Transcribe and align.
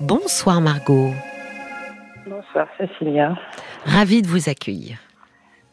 Bonsoir 0.00 0.60
Margot. 0.60 1.12
Bonsoir 2.26 2.66
Cécilia. 2.76 3.36
Ravie 3.84 4.22
de 4.22 4.26
vous 4.26 4.48
accueillir. 4.48 4.98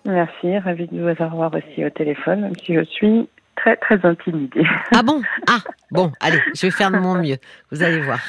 Merci, 0.05 0.59
ravie 0.59 0.87
de 0.87 1.01
vous 1.01 1.23
avoir 1.23 1.51
aussi 1.55 1.83
au 1.83 1.89
téléphone, 1.89 2.41
même 2.41 2.55
si 2.63 2.75
je 2.75 2.83
suis 2.83 3.27
très 3.55 3.75
très 3.77 3.99
intimidée. 4.03 4.63
Ah 4.93 5.01
bon? 5.01 5.23
Ah 5.47 5.61
bon, 5.89 6.11
allez, 6.19 6.39
je 6.55 6.67
vais 6.67 6.71
faire 6.71 6.91
de 6.91 6.97
mon 6.97 7.15
mieux. 7.15 7.37
Vous 7.71 7.81
allez 7.81 8.01
voir. 8.01 8.19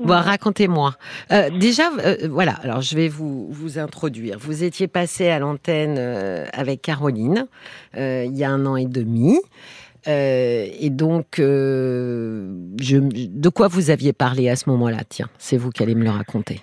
Bon, 0.00 0.14
racontez-moi. 0.14 0.94
Euh, 1.30 1.48
déjà, 1.50 1.90
euh, 2.04 2.28
voilà. 2.28 2.54
Alors, 2.64 2.80
je 2.80 2.96
vais 2.96 3.08
vous 3.08 3.46
vous 3.50 3.78
introduire. 3.78 4.38
Vous 4.40 4.64
étiez 4.64 4.88
passé 4.88 5.28
à 5.28 5.38
l'antenne 5.38 5.96
euh, 5.98 6.44
avec 6.54 6.82
Caroline 6.82 7.46
il 7.94 8.36
y 8.36 8.44
a 8.44 8.50
un 8.50 8.66
an 8.66 8.76
et 8.76 8.86
demi. 8.86 9.38
Et 10.06 10.90
donc, 10.90 11.26
je, 11.38 12.98
de 12.98 13.48
quoi 13.48 13.68
vous 13.68 13.90
aviez 13.90 14.12
parlé 14.12 14.48
à 14.48 14.56
ce 14.56 14.70
moment-là? 14.70 14.98
Tiens, 15.08 15.28
c'est 15.38 15.56
vous 15.56 15.70
qui 15.70 15.82
allez 15.82 15.94
me 15.94 16.04
le 16.04 16.10
raconter. 16.10 16.60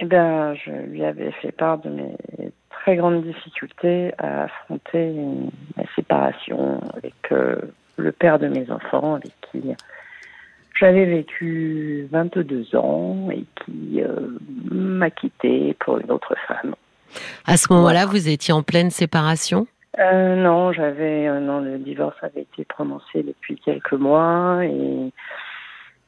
Eh 0.00 0.04
bien, 0.06 0.54
je 0.54 0.70
lui 0.90 1.04
avais 1.04 1.30
fait 1.32 1.52
part 1.52 1.78
de 1.78 1.88
mes 1.88 2.16
très 2.84 2.96
grandes 2.96 3.24
difficultés 3.24 4.12
à 4.18 4.44
affronter 4.44 5.06
une, 5.06 5.50
séparation 5.96 6.80
avec 6.94 7.14
euh, 7.32 7.56
le 7.96 8.12
père 8.12 8.38
de 8.38 8.48
mes 8.48 8.70
enfants, 8.70 9.14
avec 9.14 9.32
qui 9.50 9.62
j'avais 10.78 11.06
vécu 11.06 12.08
22 12.10 12.76
ans 12.76 13.28
et 13.30 13.44
qui 13.64 14.02
euh, 14.02 14.36
m'a 14.70 15.10
quitté 15.10 15.74
pour 15.80 15.98
une 15.98 16.10
autre 16.10 16.34
femme. 16.46 16.74
À 17.46 17.56
ce 17.56 17.72
moment-là, 17.72 18.06
vous 18.06 18.28
étiez 18.28 18.52
en 18.52 18.62
pleine 18.62 18.90
séparation? 18.90 19.66
Euh, 19.98 20.36
Non, 20.36 20.72
j'avais 20.72 21.28
non, 21.40 21.60
le 21.60 21.78
divorce 21.78 22.16
avait 22.22 22.42
été 22.42 22.64
prononcé 22.64 23.22
depuis 23.22 23.56
quelques 23.56 23.92
mois 23.92 24.64
et 24.64 25.12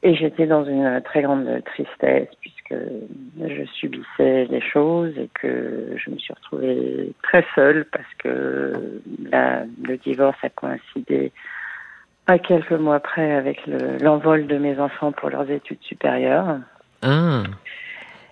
et 0.03 0.15
j'étais 0.15 0.45
dans 0.45 0.63
une 0.63 1.01
très 1.03 1.23
grande 1.23 1.61
tristesse 1.65 2.29
puisque 2.39 2.75
je 3.39 3.65
subissais 3.65 4.45
les 4.45 4.61
choses 4.61 5.11
et 5.17 5.29
que 5.33 5.95
je 5.97 6.11
me 6.11 6.17
suis 6.17 6.33
retrouvée 6.33 7.13
très 7.23 7.43
seule 7.55 7.85
parce 7.91 8.13
que 8.19 9.01
la, 9.31 9.63
le 9.83 9.97
divorce 9.97 10.37
a 10.43 10.49
coïncidé 10.49 11.31
à 12.27 12.37
quelques 12.37 12.73
mois 12.73 12.99
près 12.99 13.33
avec 13.33 13.65
l'envol 14.01 14.45
de 14.45 14.57
mes 14.57 14.79
enfants 14.79 15.11
pour 15.13 15.29
leurs 15.29 15.49
études 15.49 15.81
supérieures. 15.81 16.59
Ah. 17.01 17.43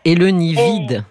Et 0.04 0.16
le 0.16 0.28
nid 0.28 0.54
vide. 0.54 1.04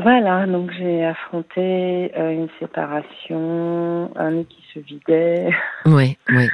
Voilà, 0.00 0.46
donc 0.46 0.70
j'ai 0.78 1.04
affronté 1.04 2.12
euh, 2.16 2.30
une 2.30 2.48
séparation, 2.60 4.10
un 4.14 4.30
nid 4.30 4.46
qui 4.46 4.62
se 4.72 4.78
vidait. 4.78 5.50
Oui, 5.86 6.16
oui. 6.28 6.48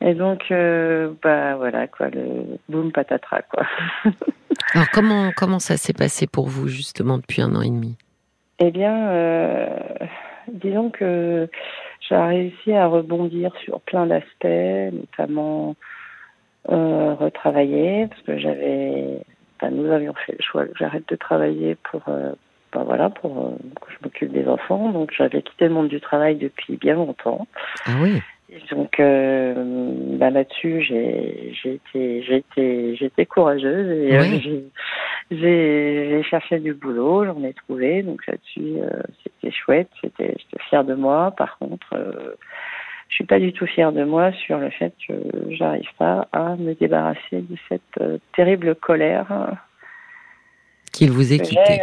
Et 0.00 0.14
donc, 0.14 0.50
euh, 0.50 1.12
bah 1.22 1.56
voilà 1.56 1.86
quoi, 1.86 2.08
le 2.08 2.58
boum 2.68 2.90
patatras 2.90 3.42
quoi. 3.42 3.64
Alors 4.74 4.88
comment 4.92 5.30
comment 5.36 5.58
ça 5.58 5.76
s'est 5.76 5.92
passé 5.92 6.26
pour 6.26 6.48
vous 6.48 6.68
justement 6.68 7.18
depuis 7.18 7.42
un 7.42 7.54
an 7.54 7.62
et 7.62 7.68
demi? 7.68 7.96
Eh 8.58 8.70
bien, 8.70 9.08
euh, 9.10 9.78
disons 10.52 10.90
que 10.90 11.48
j'ai 12.00 12.16
réussi 12.16 12.72
à 12.72 12.86
rebondir 12.86 13.52
sur 13.64 13.80
plein 13.82 14.06
d'aspects, 14.06 14.92
notamment 14.92 15.76
euh, 16.70 17.14
retravailler 17.14 18.06
parce 18.08 18.22
que 18.22 18.38
j'avais, 18.38 19.22
nous 19.70 19.90
avions 19.92 20.14
fait 20.26 20.32
le 20.32 20.42
choix 20.42 20.66
que 20.66 20.76
j'arrête 20.78 21.08
de 21.08 21.16
travailler 21.16 21.76
pour 21.90 22.02
ben 22.72 22.84
voilà, 22.84 23.10
pour 23.10 23.56
que 23.80 23.92
je 23.92 23.96
m'occupe 24.02 24.32
des 24.32 24.46
enfants. 24.46 24.90
Donc 24.90 25.12
j'avais 25.16 25.42
quitté 25.42 25.68
le 25.68 25.74
monde 25.74 25.88
du 25.88 26.00
travail 26.00 26.36
depuis 26.36 26.76
bien 26.76 26.94
longtemps. 26.94 27.46
Ah 27.86 27.92
oui. 28.00 28.20
Donc 28.70 28.98
euh, 28.98 29.54
bah, 30.18 30.30
là-dessus, 30.30 30.82
j'ai 30.82 31.52
été, 31.64 32.34
été, 32.34 32.96
j'étais 32.96 33.26
courageuse 33.26 33.90
et 33.90 34.16
euh, 34.16 34.60
j'ai 35.30 36.22
cherché 36.24 36.58
du 36.58 36.74
boulot, 36.74 37.24
j'en 37.24 37.44
ai 37.44 37.52
trouvé. 37.52 38.02
Donc 38.02 38.26
là-dessus, 38.26 38.80
euh, 38.80 39.02
c'était 39.22 39.54
chouette, 39.54 39.90
j'étais 40.02 40.34
fière 40.68 40.84
de 40.84 40.94
moi. 40.94 41.32
Par 41.36 41.58
contre, 41.58 41.96
je 43.08 43.14
suis 43.14 43.24
pas 43.24 43.38
du 43.38 43.52
tout 43.52 43.66
fière 43.66 43.92
de 43.92 44.02
moi 44.02 44.32
sur 44.32 44.58
le 44.58 44.70
fait 44.70 44.94
que 45.06 45.14
j'arrive 45.50 45.90
pas 45.96 46.26
à 46.32 46.56
me 46.56 46.74
débarrasser 46.74 47.42
de 47.42 47.56
cette 47.68 48.02
terrible 48.34 48.74
colère 48.74 49.56
qu'il 50.92 51.12
vous 51.12 51.32
ait 51.32 51.38
quitté. 51.38 51.80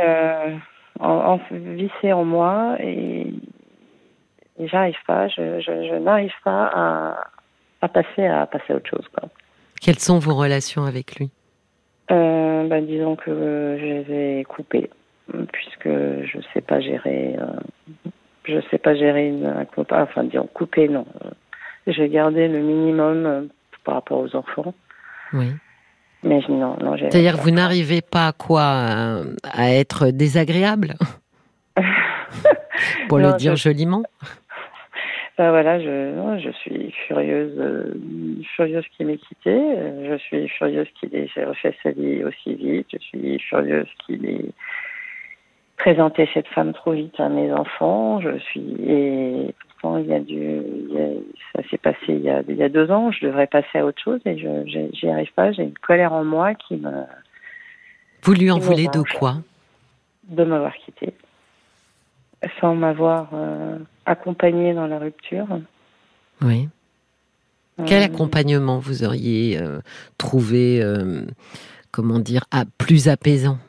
En, 1.00 1.10
en, 1.10 1.40
vissé 1.52 2.12
en 2.14 2.26
moi 2.26 2.76
et 2.80 3.34
et 4.60 4.68
j'arrive 4.68 4.98
pas, 5.06 5.28
je, 5.28 5.60
je, 5.62 5.88
je 5.88 5.96
n'arrive 5.96 6.34
pas 6.44 6.66
à, 6.74 7.28
à, 7.82 7.88
passer 7.88 8.26
à 8.26 8.46
passer 8.48 8.74
à 8.74 8.78
autre 8.78 8.90
chose. 8.90 9.08
Quoi. 9.14 9.30
Quelles 9.82 10.00
sont 10.00 10.20
vos 10.20 10.34
relations 10.34 10.86
avec 10.86 11.16
lui? 11.18 11.30
Euh, 12.10 12.68
bah, 12.68 12.82
Disons 12.82 13.16
que 13.16 13.78
je 13.80 13.86
les 13.86 14.40
ai 14.40 14.44
coupées, 14.46 14.90
puisque 15.52 15.88
je 15.90 16.40
sais 16.54 16.62
pas 16.62 16.80
gérer. 16.80 17.36
Euh, 17.38 18.10
je 18.46 18.62
sais 18.72 18.78
pas 18.78 18.96
gérer 18.96 19.28
une, 19.28 19.46
un 19.46 19.66
Enfin, 19.92 20.24
disons 20.24 20.48
couper, 20.52 20.88
non. 20.88 21.06
J'ai 21.86 22.10
gardé 22.10 22.48
le 22.48 22.60
minimum 22.60 23.26
euh, 23.26 23.42
par 23.84 23.96
rapport 23.96 24.20
aux 24.20 24.36
enfants. 24.36 24.74
Oui. 25.34 25.52
Mais 26.24 26.40
non, 26.50 26.76
non. 26.82 26.98
C'est-à-dire 26.98 27.38
que 27.38 27.42
vous 27.42 27.52
n'arrivez 27.52 28.02
pas 28.02 28.28
à 28.28 28.32
quoi 28.32 28.64
à, 28.64 29.22
à 29.44 29.72
être 29.72 30.08
désagréable 30.10 30.96
Pour 33.10 33.20
non, 33.20 33.32
le 33.32 33.38
dire 33.38 33.56
je... 33.56 33.64
joliment 33.70 34.04
ben 35.38 35.52
voilà, 35.52 35.80
je, 35.80 36.40
je 36.44 36.52
suis 36.52 36.92
furieuse, 37.08 37.54
euh, 37.60 37.94
furieuse 38.56 38.86
qu'il 38.96 39.08
m'ait 39.08 39.18
quitté. 39.18 39.56
Je 40.10 40.18
suis 40.18 40.48
furieuse 40.50 40.88
qu'il 41.00 41.16
ait 41.16 41.30
refait 41.46 41.76
sa 41.84 41.92
vie 41.92 42.24
aussi 42.24 42.56
vite. 42.56 42.88
Je 42.92 42.98
suis 42.98 43.40
furieuse 43.40 43.88
qu'il 44.06 44.26
ait 44.26 44.52
présenté 45.78 46.28
cette 46.34 46.48
femme 46.48 46.74
trop 46.74 46.94
vite 46.94 47.20
à 47.20 47.30
mes 47.30 47.52
enfants. 47.54 48.20
Je 48.22 48.38
suis 48.40 48.76
et 48.88 49.54
il 49.98 50.08
y 50.08 50.14
a 50.14 50.20
du, 50.20 50.62
ça 51.54 51.62
s'est 51.70 51.78
passé 51.78 51.98
il 52.10 52.22
y 52.22 52.30
a, 52.30 52.42
il 52.48 52.56
y 52.56 52.64
a 52.64 52.70
deux 52.70 52.92
ans. 52.92 53.12
Je 53.12 53.26
devrais 53.26 53.48
passer 53.48 53.80
à 53.80 53.86
autre 53.86 54.02
chose 54.02 54.20
et 54.26 54.38
je 54.38 54.90
j'y 54.94 55.10
arrive 55.10 55.32
pas. 55.34 55.52
J'ai 55.52 55.64
une 55.64 55.74
colère 55.74 56.14
en 56.14 56.26
moi 56.26 56.54
qui 56.56 56.76
me. 56.76 56.92
Vous 58.24 58.34
lui 58.34 58.52
en 58.52 58.60
voulez 58.60 58.88
de 58.88 59.02
quoi? 59.18 59.38
De 60.28 60.44
m'avoir 60.44 60.74
quitté 60.76 61.14
sans 62.60 62.76
m'avoir 62.76 63.30
euh, 63.34 63.78
accompagné 64.06 64.74
dans 64.74 64.88
la 64.88 65.00
rupture. 65.00 65.48
Oui. 66.42 66.70
Quel 67.86 68.04
euh, 68.04 68.06
accompagnement 68.06 68.80
vous 68.80 69.04
auriez 69.04 69.60
euh, 69.60 69.80
trouvé, 70.18 70.84
comment 71.92 72.20
dire, 72.20 72.46
plus 72.78 73.08
apaisant? 73.08 73.60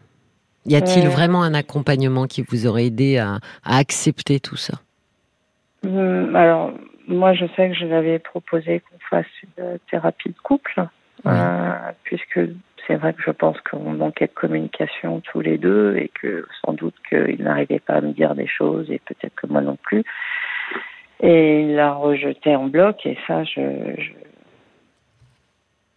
Y 0.67 0.77
a-t-il 0.77 1.09
vraiment 1.09 1.43
un 1.43 1.55
accompagnement 1.55 2.27
qui 2.27 2.43
vous 2.43 2.67
aurait 2.67 2.87
aidé 2.87 3.17
à, 3.19 3.41
accepter 3.65 4.39
tout 4.41 4.57
ça? 4.57 4.81
Alors, 5.85 6.73
moi, 7.07 7.33
je 7.35 7.47
sais 7.57 7.69
que 7.69 7.75
je 7.75 7.87
l'avais 7.87 8.19
proposé 8.19 8.81
qu'on 8.81 8.99
fasse 9.11 9.27
une 9.43 9.79
thérapie 9.91 10.31
de 10.31 10.39
couple, 10.43 10.87
puisque 12.05 12.41
c'est 12.89 12.97
vrai 12.97 13.13
que 13.13 13.23
je 13.23 13.31
pense 13.31 13.61
qu'on 13.61 13.93
manquait 13.93 14.27
de 14.27 14.33
communication 14.33 15.21
tous 15.21 15.41
les 15.41 15.59
deux 15.59 15.97
et 15.97 16.11
que 16.21 16.47
sans 16.65 16.73
doute 16.73 16.95
qu'il 17.09 17.43
n'arrivait 17.43 17.81
pas 17.81 17.95
à 17.95 18.01
me 18.01 18.13
dire 18.13 18.35
des 18.35 18.47
choses 18.47 18.91
et 18.91 19.01
peut-être 19.05 19.35
que 19.35 19.47
moi 19.47 19.61
non 19.61 19.77
plus. 19.77 20.03
Et 21.21 21.63
il 21.63 21.75
l'a 21.75 21.93
rejeté 21.93 22.57
en 22.57 22.67
bloc 22.67 23.05
et 23.05 23.19
ça, 23.27 23.45
je, 23.45 23.61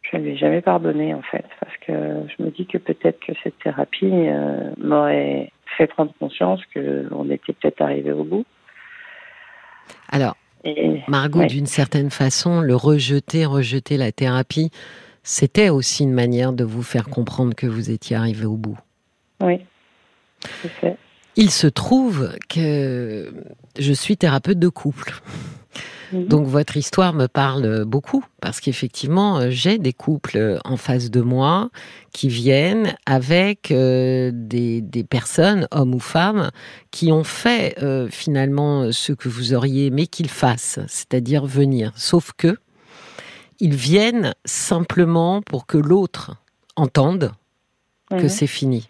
je, 0.01 0.17
ne 0.17 0.23
lui 0.23 0.31
ai 0.31 0.37
jamais 0.37 0.61
pardonné 0.61 1.13
en 1.13 1.21
fait 1.21 1.45
parce 1.61 1.77
que 1.77 1.93
je 2.27 2.43
me 2.43 2.49
dis 2.49 2.65
que 2.65 2.77
peut-être 2.77 3.19
que 3.25 3.33
cette 3.41 3.57
thérapie 3.59 4.11
euh, 4.11 4.71
m'aurait 4.77 5.51
fait 5.77 5.87
prendre 5.87 6.11
conscience 6.19 6.61
qu'on 6.73 7.29
était 7.29 7.53
peut-être 7.53 7.81
arrivé 7.81 8.11
au 8.11 8.25
bout. 8.25 8.45
Alors, 10.11 10.35
Margot, 11.07 11.45
d'une 11.45 11.65
certaine 11.65 12.11
façon, 12.11 12.61
le 12.61 12.75
rejeter, 12.75 13.45
rejeter 13.45 13.97
la 13.97 14.11
thérapie, 14.11 14.69
c'était 15.23 15.69
aussi 15.69 16.03
une 16.03 16.13
manière 16.13 16.53
de 16.53 16.63
vous 16.63 16.83
faire 16.83 17.05
comprendre 17.05 17.55
que 17.55 17.67
vous 17.67 17.89
étiez 17.89 18.15
arrivé 18.15 18.45
au 18.45 18.57
bout. 18.57 18.77
Oui, 19.41 19.61
Il 21.35 21.51
se 21.51 21.67
trouve 21.67 22.35
que 22.49 23.33
je 23.79 23.93
suis 23.93 24.17
thérapeute 24.17 24.59
de 24.59 24.69
couple. 24.69 25.21
Mhm. 26.11 26.25
Donc 26.25 26.47
votre 26.47 26.77
histoire 26.77 27.13
me 27.13 27.27
parle 27.27 27.85
beaucoup 27.85 28.23
parce 28.41 28.59
qu'effectivement 28.59 29.49
j'ai 29.49 29.77
des 29.77 29.93
couples 29.93 30.59
en 30.65 30.77
face 30.77 31.09
de 31.09 31.21
moi 31.21 31.69
qui 32.13 32.27
viennent 32.27 32.95
avec 33.05 33.71
euh, 33.71 34.31
des, 34.33 35.05
personnes, 35.09 35.67
hommes 35.71 35.95
ou 35.95 35.99
femmes, 35.99 36.51
qui 36.91 37.11
ont 37.11 37.23
fait 37.23 37.75
euh, 37.81 38.07
finalement 38.09 38.91
ce 38.91 39.13
que 39.13 39.29
vous 39.29 39.53
auriez 39.53 39.87
aimé 39.87 40.07
qu'ils 40.07 40.29
fassent, 40.29 40.79
c'est-à-dire 40.87 41.45
venir. 41.45 41.91
Sauf 41.95 42.31
que 42.37 42.57
ils 43.59 43.75
viennent 43.75 44.33
simplement 44.43 45.41
pour 45.41 45.67
que 45.67 45.77
l'autre 45.77 46.35
entende 46.75 47.31
que 48.09 48.27
c'est 48.27 48.47
fini. 48.47 48.89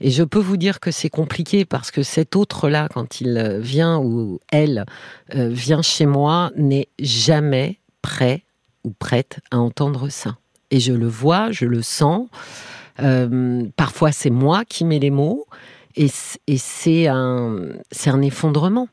Et 0.00 0.10
je 0.10 0.22
peux 0.22 0.38
vous 0.38 0.56
dire 0.56 0.80
que 0.80 0.90
c'est 0.90 1.10
compliqué 1.10 1.64
parce 1.64 1.90
que 1.90 2.02
cet 2.02 2.36
autre-là, 2.36 2.88
quand 2.92 3.20
il 3.20 3.58
vient 3.60 3.98
ou 3.98 4.40
elle 4.50 4.86
euh, 5.34 5.48
vient 5.48 5.82
chez 5.82 6.06
moi, 6.06 6.50
n'est 6.56 6.88
jamais 6.98 7.78
prêt 8.02 8.44
ou 8.84 8.90
prête 8.90 9.40
à 9.50 9.58
entendre 9.58 10.08
ça. 10.08 10.38
Et 10.70 10.80
je 10.80 10.92
le 10.92 11.08
vois, 11.08 11.50
je 11.52 11.66
le 11.66 11.82
sens. 11.82 12.28
parfois, 13.76 14.12
c'est 14.12 14.30
moi 14.30 14.64
qui 14.64 14.84
mets 14.84 14.98
les 14.98 15.10
mots, 15.10 15.46
et, 15.96 16.08
c'est 16.56 17.08
un, 17.08 17.56
un 18.06 18.22
effondrement. 18.22 18.88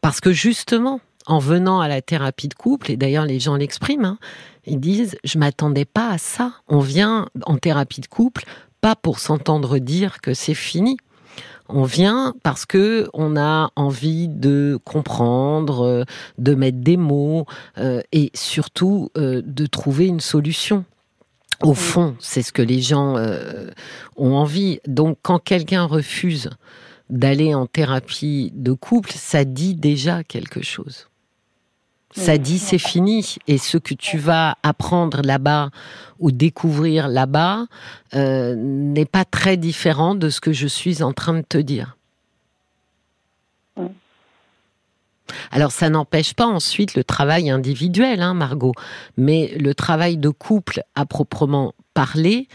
Parce 0.00 0.20
que 0.20 0.32
justement, 0.32 1.00
en 1.26 1.38
venant 1.38 1.80
à 1.80 1.88
la 1.88 2.02
thérapie 2.02 2.48
de 2.48 2.54
couple, 2.54 2.90
et 2.90 2.96
d'ailleurs 2.96 3.24
les 3.24 3.40
gens 3.40 3.56
l'expriment, 3.56 4.04
hein, 4.04 4.18
ils 4.64 4.80
disent 4.80 5.16
je 5.24 5.38
m'attendais 5.38 5.84
pas 5.84 6.10
à 6.10 6.18
ça. 6.18 6.52
On 6.68 6.78
vient 6.78 7.28
en 7.44 7.56
thérapie 7.56 8.00
de 8.00 8.06
couple 8.06 8.44
pas 8.86 8.94
pour 8.94 9.18
s'entendre 9.18 9.78
dire 9.78 10.20
que 10.20 10.32
c'est 10.32 10.54
fini. 10.54 10.96
On 11.68 11.82
vient 11.82 12.34
parce 12.44 12.66
que 12.66 13.08
on 13.14 13.36
a 13.36 13.72
envie 13.74 14.28
de 14.28 14.78
comprendre, 14.84 16.06
de 16.38 16.54
mettre 16.54 16.78
des 16.78 16.96
mots 16.96 17.46
euh, 17.78 18.00
et 18.12 18.30
surtout 18.34 19.10
euh, 19.18 19.42
de 19.44 19.66
trouver 19.66 20.06
une 20.06 20.20
solution. 20.20 20.84
Au 21.64 21.74
fond, 21.74 22.14
c'est 22.20 22.42
ce 22.42 22.52
que 22.52 22.62
les 22.62 22.80
gens 22.80 23.16
euh, 23.16 23.70
ont 24.14 24.34
envie. 24.36 24.78
Donc, 24.86 25.18
quand 25.20 25.40
quelqu'un 25.40 25.82
refuse 25.82 26.50
d'aller 27.10 27.56
en 27.56 27.66
thérapie 27.66 28.52
de 28.54 28.72
couple, 28.72 29.10
ça 29.16 29.44
dit 29.44 29.74
déjà 29.74 30.22
quelque 30.22 30.62
chose. 30.62 31.08
Ça 32.16 32.38
dit 32.38 32.58
c'est 32.58 32.78
fini. 32.78 33.36
Et 33.46 33.58
ce 33.58 33.76
que 33.76 33.94
tu 33.94 34.16
vas 34.18 34.56
apprendre 34.62 35.20
là-bas 35.22 35.70
ou 36.18 36.30
découvrir 36.30 37.08
là-bas 37.08 37.66
euh, 38.14 38.54
n'est 38.56 39.04
pas 39.04 39.24
très 39.24 39.56
différent 39.56 40.14
de 40.14 40.30
ce 40.30 40.40
que 40.40 40.52
je 40.52 40.66
suis 40.66 41.02
en 41.02 41.12
train 41.12 41.34
de 41.34 41.44
te 41.46 41.58
dire. 41.58 41.96
Alors 45.50 45.72
ça 45.72 45.90
n'empêche 45.90 46.34
pas 46.34 46.46
ensuite 46.46 46.94
le 46.94 47.04
travail 47.04 47.50
individuel, 47.50 48.22
hein, 48.22 48.34
Margot, 48.34 48.72
mais 49.16 49.54
le 49.58 49.74
travail 49.74 50.16
de 50.16 50.30
couple 50.30 50.82
à 50.94 51.04
proprement 51.04 51.74
parler, 51.96 52.46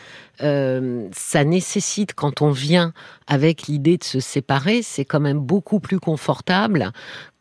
euh, 0.44 1.08
ça 1.12 1.44
nécessite, 1.44 2.14
quand 2.14 2.44
on 2.44 2.52
vient 2.52 2.94
avec 3.26 3.64
l'idée 3.64 3.98
de 3.98 4.04
se 4.04 4.20
séparer, 4.20 4.84
c'est 4.84 5.04
quand 5.04 5.20
même 5.20 5.40
beaucoup 5.40 5.80
plus 5.80 6.00
confortable 6.00 6.92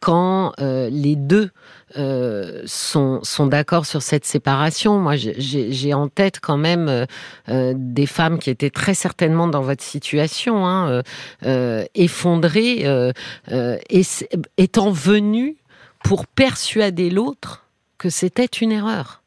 quand 0.00 0.54
euh, 0.60 0.88
les 0.90 1.14
deux 1.14 1.50
euh, 1.98 2.62
sont, 2.64 3.20
d'accord 3.48 3.84
sur 3.84 4.00
cette 4.00 4.24
séparation. 4.24 4.98
Moi, 4.98 5.16
j'ai 5.16 5.92
en 5.92 6.08
tête 6.08 6.40
quand 6.40 6.56
même 6.56 7.06
des 7.46 8.06
femmes 8.06 8.38
qui 8.38 8.48
étaient 8.48 8.70
très 8.70 8.94
certainement 8.94 9.46
dans 9.46 9.60
votre 9.60 9.84
situation, 9.84 10.66
hein, 10.66 11.02
effondrées, 11.94 13.12
étant 14.56 14.90
venues 14.90 15.56
pour 16.02 16.26
persuader 16.26 17.10
l'autre 17.10 17.66
que 17.98 18.08
c'était 18.08 18.46
une 18.46 18.72
erreur. 18.72 19.19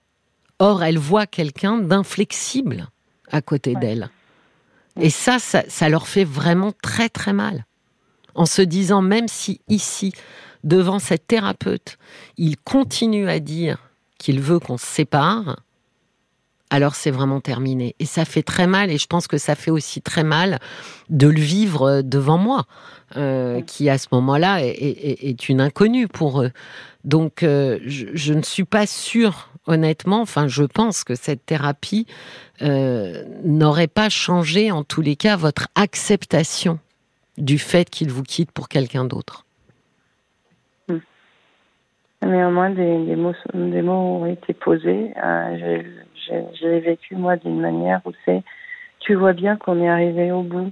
Or, 0.59 0.83
elle 0.83 0.97
voit 0.97 1.25
quelqu'un 1.25 1.77
d'inflexible 1.77 2.87
à 3.31 3.41
côté 3.41 3.75
d'elle. 3.75 4.09
Et 4.99 5.09
ça, 5.09 5.39
ça, 5.39 5.89
leur 5.89 6.07
fait 6.07 6.23
vraiment 6.23 6.71
très 6.81 7.09
très 7.09 7.33
mal. 7.33 7.65
En 8.35 8.45
se 8.45 8.61
disant, 8.61 9.01
même 9.01 9.27
si 9.27 9.61
ici, 9.67 10.13
devant 10.63 10.99
cette 10.99 11.27
thérapeute, 11.27 11.97
il 12.37 12.57
continue 12.57 13.29
à 13.29 13.39
dire 13.39 13.77
qu'il 14.17 14.39
veut 14.39 14.59
qu'on 14.59 14.77
se 14.77 14.85
sépare, 14.85 15.57
alors 16.69 16.95
c'est 16.95 17.11
vraiment 17.11 17.41
terminé. 17.41 17.95
Et 17.99 18.05
ça 18.05 18.25
fait 18.25 18.41
très 18.41 18.65
mal, 18.65 18.89
et 18.89 18.97
je 18.97 19.05
pense 19.05 19.27
que 19.27 19.37
ça 19.37 19.55
fait 19.55 19.69
aussi 19.71 20.01
très 20.01 20.23
mal 20.23 20.59
de 21.09 21.27
le 21.27 21.39
vivre 21.39 22.01
devant 22.01 22.37
moi, 22.37 22.65
euh, 23.15 23.61
qui 23.61 23.89
à 23.89 23.97
ce 23.97 24.07
moment-là 24.11 24.59
est, 24.63 25.49
une 25.49 25.61
inconnue 25.61 26.07
pour 26.07 26.41
eux. 26.41 26.51
Donc 27.03 27.43
euh, 27.43 27.79
je, 27.85 28.07
je, 28.13 28.33
ne 28.33 28.41
suis 28.41 28.63
pas 28.63 28.87
sûre 28.87 29.49
honnêtement, 29.67 30.21
enfin, 30.21 30.47
je 30.47 30.63
pense 30.63 31.03
que 31.03 31.15
cette 31.15 31.45
thérapie 31.45 32.05
euh, 32.61 33.23
n'aurait 33.43 33.87
pas 33.87 34.09
changé, 34.09 34.71
en 34.71 34.83
tous 34.83 35.01
les 35.01 35.15
cas, 35.15 35.35
votre 35.35 35.67
acceptation 35.75 36.79
du 37.37 37.57
fait 37.57 37.89
qu'il 37.89 38.09
vous 38.09 38.23
quitte 38.23 38.51
pour 38.51 38.69
quelqu'un 38.69 39.05
d'autre. 39.05 39.45
Hmm. 40.87 40.99
Néanmoins, 42.21 42.69
mots, 42.69 43.33
des 43.53 43.81
mots 43.81 43.93
ont 43.93 44.25
été 44.25 44.53
posés. 44.53 45.13
Euh, 45.23 45.81
J'ai 46.59 46.79
vécu, 46.79 47.15
moi, 47.15 47.37
d'une 47.37 47.59
manière 47.59 48.01
où 48.05 48.11
c'est 48.25 48.43
tu 49.03 49.15
vois 49.15 49.33
bien 49.33 49.57
qu'on 49.57 49.81
est 49.81 49.89
arrivé 49.89 50.31
au 50.31 50.43
bout. 50.43 50.71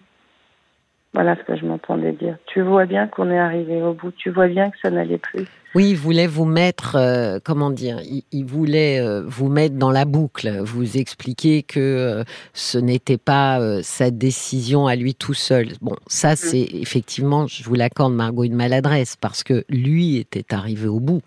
Voilà 1.13 1.35
ce 1.35 1.41
que 1.43 1.57
je 1.57 1.65
m'entendais 1.65 2.13
dire. 2.13 2.37
Tu 2.45 2.61
vois 2.61 2.85
bien 2.85 3.07
qu'on 3.07 3.29
est 3.29 3.37
arrivé 3.37 3.81
au 3.81 3.93
bout. 3.93 4.11
Tu 4.11 4.29
vois 4.29 4.47
bien 4.47 4.71
que 4.71 4.77
ça 4.81 4.89
n'allait 4.89 5.17
plus. 5.17 5.45
Oui, 5.75 5.89
il 5.91 5.97
voulait 5.97 6.27
vous 6.27 6.45
mettre, 6.45 6.95
euh, 6.95 7.39
comment 7.43 7.69
dire, 7.69 7.99
il, 8.31 8.45
voulait 8.45 9.01
euh, 9.01 9.21
vous 9.25 9.49
mettre 9.49 9.75
dans 9.75 9.91
la 9.91 10.05
boucle, 10.05 10.59
vous 10.61 10.97
expliquer 10.97 11.63
que 11.63 11.79
euh, 11.79 12.23
ce 12.53 12.77
n'était 12.77 13.17
pas 13.17 13.59
sa 13.81 14.09
décision 14.09 14.87
à 14.87 14.95
lui 14.95 15.13
tout 15.13 15.33
seul. 15.33 15.69
Bon, 15.81 15.95
ça, 16.07 16.33
mm. 16.33 16.35
c'est 16.37 16.67
effectivement, 16.73 17.47
je 17.47 17.63
vous 17.63 17.75
l'accorde, 17.75 18.13
Margot, 18.13 18.43
une 18.43 18.55
maladresse, 18.55 19.17
parce 19.17 19.43
que 19.43 19.65
lui 19.69 20.17
était 20.17 20.53
arrivé 20.53 20.87
au 20.87 20.99
bout, 20.99 21.21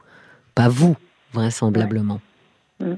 pas 0.55 0.69
vous, 0.69 0.97
vraisemblablement. 1.33 2.21
Mm. 2.81 2.95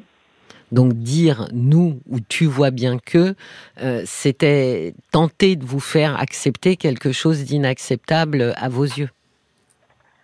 Donc 0.72 0.94
dire 0.94 1.46
nous 1.52 2.00
ou 2.08 2.18
tu 2.20 2.46
vois 2.46 2.70
bien 2.70 2.98
que 2.98 3.34
euh, 3.82 4.02
c'était 4.04 4.94
tenter 5.12 5.56
de 5.56 5.64
vous 5.64 5.80
faire 5.80 6.18
accepter 6.18 6.76
quelque 6.76 7.12
chose 7.12 7.44
d'inacceptable 7.44 8.52
à 8.56 8.68
vos 8.68 8.84
yeux. 8.84 9.10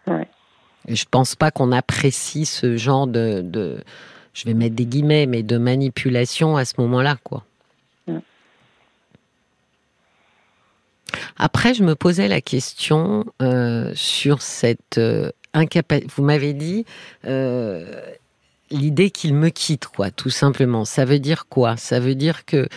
Ouais. 0.07 0.27
Je 0.89 1.05
pense 1.09 1.37
pas 1.37 1.53
qu'on 1.53 1.71
apprécie 1.71 2.45
ce 2.45 2.77
genre 2.77 3.07
de, 3.07 3.79
je 4.35 4.45
vais 4.45 4.55
mettre 4.55 4.75
des 4.75 4.87
guillemets, 4.87 5.27
mais 5.27 5.45
de 5.45 5.59
manipulation 5.59 6.57
à 6.57 6.65
ce 6.65 6.75
moment-là, 6.79 7.17
quoi. 7.23 7.45
Après, 11.37 11.75
je 11.75 11.83
me 11.83 11.95
posais 11.95 12.29
la 12.29 12.41
question 12.41 13.25
euh, 13.43 13.93
sur 13.95 14.43
cette 14.43 14.99
euh, 14.99 15.31
incapacité. 15.53 16.09
Vous 16.15 16.23
m'avez 16.23 16.53
dit, 16.53 16.87
l'idée 18.73 19.11
qu'il 19.11 19.35
me 19.35 19.51
quitte, 19.51 19.87
quoi, 19.87 20.11
tout 20.11 20.31
simplement. 20.31 20.85
Ça 20.85 21.05
veut 21.05 21.19
dire 21.19 21.47
quoi? 21.49 21.77
Ça 21.77 22.01
veut 22.01 22.15
dire 22.15 22.45
que 22.45 22.69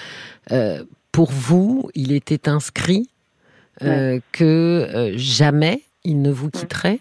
euh, 0.51 0.83
pour 1.12 1.31
vous, 1.31 1.89
il 1.95 2.12
était 2.12 2.50
inscrit 2.50 3.09
euh, 3.81 4.19
que 4.31 4.44
euh, 4.94 5.13
jamais 5.15 5.81
il 6.03 6.21
ne 6.21 6.31
vous 6.31 6.50
quitterait? 6.51 7.00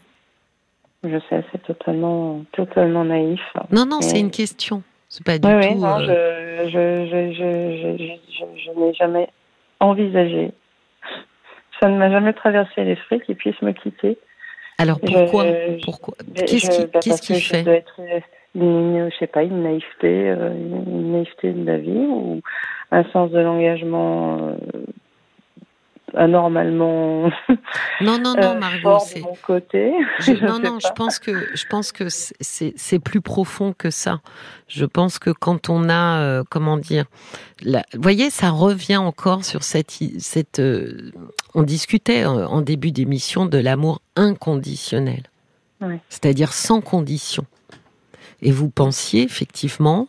Je 1.03 1.19
sais, 1.29 1.45
c'est 1.53 1.63
totalement, 1.63 2.43
totalement 2.53 3.05
naïf. 3.05 3.43
Non, 3.71 3.85
non, 3.85 4.01
c'est 4.01 4.19
une 4.19 4.31
question. 4.31 4.83
C'est 5.11 5.25
pas 5.25 5.39
du 5.39 5.43
tout. 5.43 5.79
Non, 5.79 5.99
je, 6.01 6.69
je, 6.73 7.33
je, 7.37 8.19
je 8.65 8.81
n'ai 8.81 8.95
jamais 8.95 9.29
envisagé. 9.81 10.53
Ça 11.81 11.89
ne 11.89 11.99
m'a 11.99 12.11
jamais 12.11 12.33
traversé 12.33 12.85
l'esprit 12.85 13.21
qu'il 13.21 13.37
puisse 13.37 13.61
me 13.61 13.73
quitter. 13.73 14.17
Alors 14.79 14.99
pourquoi? 14.99 15.45
Pourquoi? 15.85 16.15
Qu'est-ce 16.35 16.71
qui, 16.71 16.87
bah, 16.87 17.01
qui 17.01 17.41
fait? 17.41 17.85
Une, 18.55 19.11
je 19.11 19.17
sais 19.19 19.27
pas, 19.27 19.43
une 19.43 19.63
naïveté, 19.63 20.31
euh, 20.31 20.53
une 20.53 21.13
naïveté 21.13 21.53
de 21.53 21.65
la 21.65 21.79
vie 21.79 22.07
ou 22.09 22.41
un 22.91 23.05
sens 23.11 23.31
de 23.31 23.39
l'engagement 23.41 24.39
euh, 24.49 24.57
anormalement. 26.15 27.31
Non, 28.01 28.19
non, 28.19 28.35
non, 28.35 28.55
euh, 28.55 28.59
Margot, 28.59 28.99
c'est 29.01 29.21
mon 29.21 29.35
côté. 29.43 29.93
non, 30.43 30.59
non, 30.59 30.79
je 30.81 30.93
pense 30.95 31.19
que 31.19 31.33
je 31.55 31.65
pense 31.67 31.93
que 31.93 32.07
c'est 32.09 32.99
plus 32.99 33.21
profond 33.21 33.73
que 33.77 33.91
ça. 33.91 34.21
Je 34.69 34.85
pense 34.85 35.19
que 35.19 35.31
quand 35.31 35.69
on 35.69 35.89
a, 35.89 36.43
comment 36.51 36.77
dire, 36.77 37.05
vous 37.65 37.79
voyez, 37.97 38.31
ça 38.31 38.51
revient 38.51 38.97
encore 38.97 39.45
sur 39.45 39.63
cette 39.63 39.91
cette. 40.19 40.63
on 41.55 41.63
discutait 41.63 42.25
en 42.25 42.61
début 42.63 42.93
d'émission 42.93 43.47
de 43.47 43.59
l'amour 43.59 44.01
inconditionnel, 44.17 45.23
c'est-à-dire 46.09 46.53
sans 46.53 46.81
condition 46.81 47.47
et 48.45 48.53
vous 48.53 48.71
pensiez 48.71 49.23
effectivement 49.23 50.07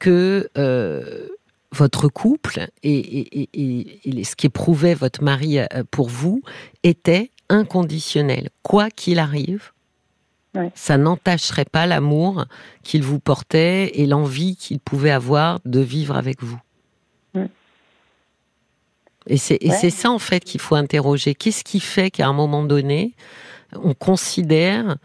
que 0.00 0.50
euh, 0.58 1.28
votre 1.70 2.08
couple 2.08 2.66
et, 2.82 3.48
ce 4.24 4.34
qu'éprouvait 4.34 4.94
votre 4.94 5.22
mari 5.22 5.58
euh, 5.58 5.66
pour 5.90 6.08
vous 6.08 6.42
était 6.82 7.30
inconditionnel. 7.48 8.48
Quoi 8.62 8.90
qu'il 8.90 9.18
arrive, 9.18 9.70
ça 10.74 10.96
n'entacherait 10.96 11.64
pas 11.64 11.84
l'amour 11.84 12.46
qu'il 12.84 13.02
vous 13.02 13.18
portait 13.18 13.90
et 14.00 14.06
l'envie 14.06 14.56
qu'il 14.56 14.78
pouvait 14.78 15.10
avoir 15.10 15.58
de 15.64 15.80
vivre 15.80 16.16
avec 16.16 16.42
vous. 16.42 16.60
Et 19.26 19.36
c'est 19.38 19.90
ça 19.90 20.10
en 20.10 20.18
fait 20.18 20.40
qu'il 20.40 20.60
faut 20.60 20.74
interroger. 20.74 21.34
Qu'est-ce 21.34 21.64
qui 21.64 21.80
fait 21.80 22.10
qu'à 22.10 22.28
un 22.28 22.32
moment 22.32 22.62
donné, 22.62 23.14
on 23.72 23.94
considère 23.94 24.98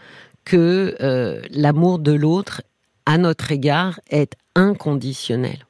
que 0.46 0.96
euh, 1.00 1.42
l'amour 1.52 2.00
de 2.00 2.12
l'autre 2.12 2.62
à 3.10 3.18
notre 3.18 3.52
égard 3.52 4.00
est 4.12 4.36
inconditionnel 4.56 5.66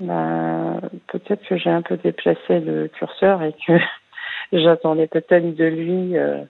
bah, 0.00 0.80
Peut-être 1.08 1.46
que 1.46 1.58
j'ai 1.58 1.68
un 1.68 1.82
peu 1.82 1.98
déplacé 1.98 2.60
le 2.60 2.88
curseur 2.88 3.42
et 3.42 3.54
que 3.66 3.74
j'attendais 4.52 5.06
peut-être 5.06 5.54
de 5.54 5.64
lui 5.64 6.16
euh, 6.16 6.42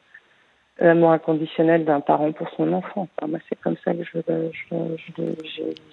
l'amour 0.78 1.10
inconditionnel 1.10 1.84
d'un 1.84 2.00
parent 2.00 2.30
pour 2.30 2.48
son 2.56 2.72
enfant. 2.72 3.08
moi, 3.26 3.40
c'est 3.48 3.60
comme 3.60 3.74
ça 3.84 3.94
que 3.94 4.04
j'ai 4.04 4.20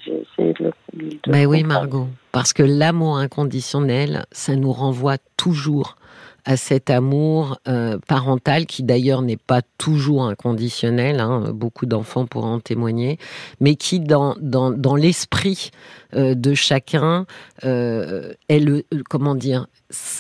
essayé 0.06 0.54
de 0.54 0.66
le. 0.66 1.10
Mais 1.26 1.48
oui, 1.48 1.64
Margot, 1.64 2.10
parce 2.32 2.54
que 2.54 2.62
l'amour 2.62 3.18
inconditionnel, 3.18 4.26
ça 4.32 4.56
nous 4.56 4.72
renvoie 4.72 5.18
toujours 5.38 5.96
à 6.46 6.58
cet 6.58 6.90
amour 6.90 7.60
euh, 7.68 7.98
parental 8.08 8.66
qui 8.66 8.84
d'ailleurs 8.84 9.22
n'est 9.22 9.38
pas 9.38 9.62
toujours 9.78 10.26
inconditionnel, 10.26 11.20
hein, 11.20 11.52
beaucoup 11.54 11.86
d'enfants 11.86 12.26
pourront 12.26 12.56
en 12.56 12.60
témoigner, 12.60 13.18
mais 13.60 13.76
qui 13.76 14.00
dans, 14.00 14.36
dans, 14.40 14.72
dans 14.72 14.96
l'esprit 14.96 15.72
euh, 16.14 16.36
de 16.36 16.54
chacun 16.54 17.26
euh, 17.64 18.34
est 18.50 18.60
le, 18.60 18.86
comment 19.10 19.36
dire 19.36 19.68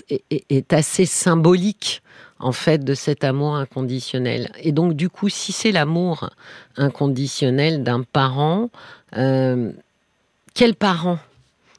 est, 0.09 0.73
assez 0.73 1.05
symbolique 1.05 2.01
en 2.39 2.51
fait 2.51 2.83
de 2.83 2.93
cet 2.93 3.23
amour 3.23 3.55
inconditionnel. 3.55 4.51
Et 4.61 4.71
donc 4.71 4.93
du 4.93 5.09
coup, 5.09 5.29
si 5.29 5.51
c'est 5.51 5.71
l'amour 5.71 6.29
inconditionnel 6.77 7.83
d'un 7.83 8.03
parent, 8.03 8.69
quel 9.11 10.75
parent 10.77 11.19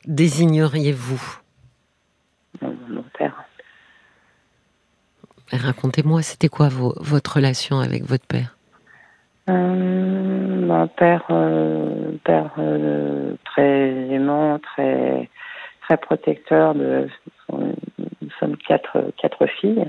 désigneriez-vous? 0.07 1.39
Mon 2.63 3.05
père. 3.17 3.44
Racontez-moi, 5.55 6.23
c'était 6.23 6.49
quoi 6.49 6.69
votre 6.69 7.37
relation 7.37 7.79
avec 7.79 8.03
votre 8.05 8.27
père? 8.27 8.57
Euh, 9.49 10.67
Mon 10.67 10.89
père, 10.89 11.25
euh, 11.31 12.13
père 12.25 12.51
euh, 12.59 13.35
très 13.45 13.91
aimant, 14.11 14.59
très 14.59 15.29
très 15.83 15.97
protecteur 15.97 16.75
de. 16.75 17.09
Nous 17.53 18.31
sommes 18.41 18.57
quatre 18.57 19.13
quatre 19.21 19.47
filles. 19.47 19.85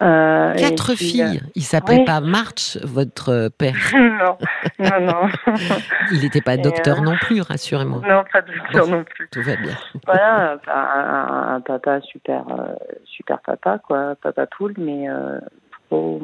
Euh, 0.00 0.54
Quatre 0.54 0.94
filles. 0.94 1.40
Il 1.56 1.62
s'appelait 1.62 2.04
pas 2.04 2.20
March, 2.20 2.78
votre 2.84 3.48
père. 3.58 3.74
non, 3.94 4.38
non, 4.78 5.00
non. 5.00 5.28
Il 6.12 6.20
n'était 6.20 6.40
pas 6.40 6.56
docteur 6.56 7.02
non 7.02 7.16
plus, 7.16 7.40
rassurez-moi. 7.40 8.02
Non, 8.08 8.22
pas 8.32 8.42
docteur 8.42 8.86
non 8.86 9.04
plus. 9.04 9.28
Tout 9.30 9.42
va 9.42 9.56
bien. 9.56 9.74
Voilà, 10.06 10.58
un, 11.54 11.60
papa 11.60 12.00
super, 12.02 12.44
euh, 12.48 12.74
super 13.06 13.40
papa, 13.40 13.78
quoi, 13.78 14.14
papa 14.22 14.46
poule, 14.46 14.74
mais 14.78 15.08
euh, 15.10 15.40
trop, 15.88 16.22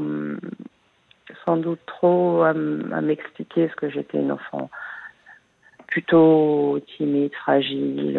sans 1.45 1.57
doute 1.57 1.81
trop 1.87 2.43
à, 2.43 2.53
m'expliquer 2.53 3.69
ce 3.69 3.75
que 3.75 3.91
j'étais 3.91 4.19
une 4.19 4.33
enfant 4.33 4.71
plutôt 5.89 6.81
timide, 6.97 7.33
fragile 7.35 8.19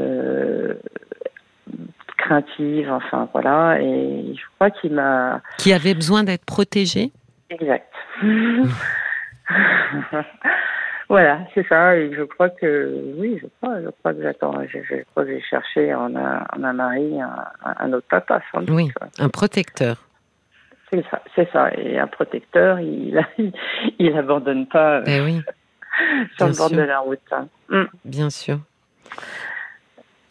craintive, 2.25 2.91
enfin 2.91 3.29
voilà. 3.31 3.79
Et 3.81 4.33
je 4.35 4.41
crois 4.55 4.71
qu'il 4.71 4.93
m'a. 4.93 5.41
Qui 5.57 5.73
avait 5.73 5.93
besoin 5.93 6.23
d'être 6.23 6.45
protégé 6.45 7.11
Exact. 7.49 7.91
voilà, 11.09 11.39
c'est 11.53 11.67
ça. 11.67 11.97
Et 11.97 12.13
je 12.15 12.23
crois 12.23 12.49
que 12.49 13.13
oui, 13.17 13.39
je 13.41 13.47
crois, 13.57 13.81
je 13.81 13.89
crois 13.99 14.13
que 14.13 14.21
j'attends. 14.21 14.53
Je, 14.67 15.03
crois 15.11 15.25
que 15.25 15.31
j'ai 15.31 15.41
cherché 15.41 15.93
en 15.93 16.15
un, 16.15 16.45
en 16.55 16.63
un 16.63 16.73
mari 16.73 17.19
un, 17.21 17.93
autre 17.93 18.07
papa, 18.09 18.41
sans 18.51 18.61
doute. 18.61 18.75
Oui, 18.75 18.91
un 19.19 19.29
protecteur. 19.29 19.97
C'est 20.91 21.03
ça, 21.09 21.21
c'est 21.35 21.51
ça. 21.51 21.71
Et 21.77 21.97
un 21.97 22.07
protecteur, 22.07 22.79
il, 22.79 23.19
il, 23.99 24.17
abandonne 24.17 24.67
pas. 24.67 25.01
Eh 25.05 25.21
oui. 25.21 25.41
sur 26.37 26.47
le 26.47 26.57
bord 26.57 26.69
de 26.69 26.81
la 26.81 26.99
route. 26.99 27.19
Hein. 27.31 27.47
Mm. 27.69 27.85
Bien 28.03 28.29
sûr. 28.29 28.59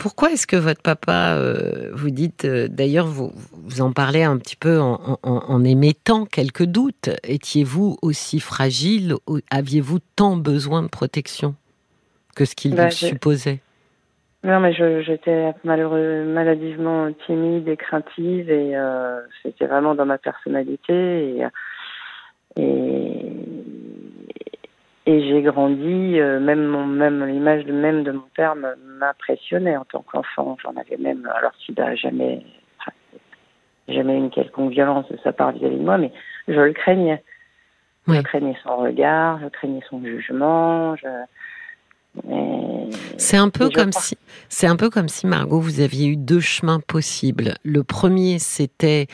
Pourquoi 0.05 0.33
est-ce 0.33 0.47
que 0.47 0.57
votre 0.57 0.83
papa, 0.83 1.35
euh, 1.39 1.89
vous 1.95 2.11
dites, 2.11 2.45
euh, 2.45 2.69
d'ailleurs, 2.69 3.07
vous, 3.07 3.33
vous 3.55 3.81
en 3.81 3.91
parlez 3.91 4.23
un 4.23 4.37
petit 4.37 4.55
peu 4.55 4.79
en, 4.79 5.65
émettant 5.65 6.27
quelques 6.27 6.67
doutes, 6.67 7.09
étiez-vous 7.27 7.97
aussi 8.03 8.39
fragile, 8.39 9.15
aviez-vous 9.51 10.01
tant 10.15 10.37
besoin 10.37 10.83
de 10.83 10.89
protection 10.89 11.55
que 12.37 12.45
ce 12.45 12.55
qu'il 12.55 12.75
bah, 12.75 12.91
supposait? 12.91 13.61
Non, 14.43 14.61
mais 14.61 14.75
j'étais 14.75 15.55
malheureux, 15.65 16.25
maladivement 16.27 17.11
timide 17.25 17.67
et 17.67 17.79
craintive, 17.79 18.51
et 18.51 18.77
euh, 18.77 19.23
c'était 19.43 19.65
vraiment 19.65 19.95
dans 19.95 20.05
ma 20.05 20.19
personnalité. 20.19 21.39
et 21.39 21.47
et 22.57 23.54
j'ai 25.07 25.43
grandi, 25.43 26.19
euh, 26.19 26.41
même 26.41 26.65
mon, 26.67 26.87
même 26.87 27.25
l'image 27.27 27.65
de 27.65 27.73
même 27.73 28.05
de 28.05 28.13
mon 28.13 28.29
père 28.35 28.55
m'impressionnait 28.57 29.77
en 29.77 29.85
tant 29.85 30.03
qu'enfant. 30.03 30.57
J'en 30.63 30.75
avais 30.77 30.97
même, 30.97 31.31
alors 31.35 31.53
qu'il 31.53 31.75
n'a 31.75 31.95
jamais, 31.95 32.43
jamais 33.89 34.17
une 34.17 34.31
quelconque 34.31 34.71
violence 34.71 35.07
de 35.11 35.19
sa 35.23 35.33
part 35.33 35.53
vis-à-vis 35.53 35.79
de 35.79 35.85
moi, 35.85 35.99
mais 35.99 36.13
je 36.49 36.61
le 36.61 36.73
craignais. 36.73 37.23
Je 38.07 38.21
craignais 38.21 38.57
son 38.63 38.77
regard, 38.77 39.41
je 39.41 39.49
craignais 39.49 39.83
son 39.89 40.03
jugement. 40.03 40.95
Je, 40.97 41.09
c'est 43.17 43.37
un 43.37 43.49
peu 43.49 43.71
comme 43.71 43.93
si, 43.93 44.17
c'est 44.49 44.67
un 44.67 44.77
peu 44.77 44.91
comme 44.91 45.09
si 45.09 45.27
Margot, 45.27 45.61
vous 45.61 45.81
aviez 45.81 46.09
eu 46.09 46.17
deux 46.17 46.41
chemins 46.41 46.81
possibles. 46.81 47.55
Le 47.65 47.83
premier, 47.83 48.39
c'était 48.39 49.07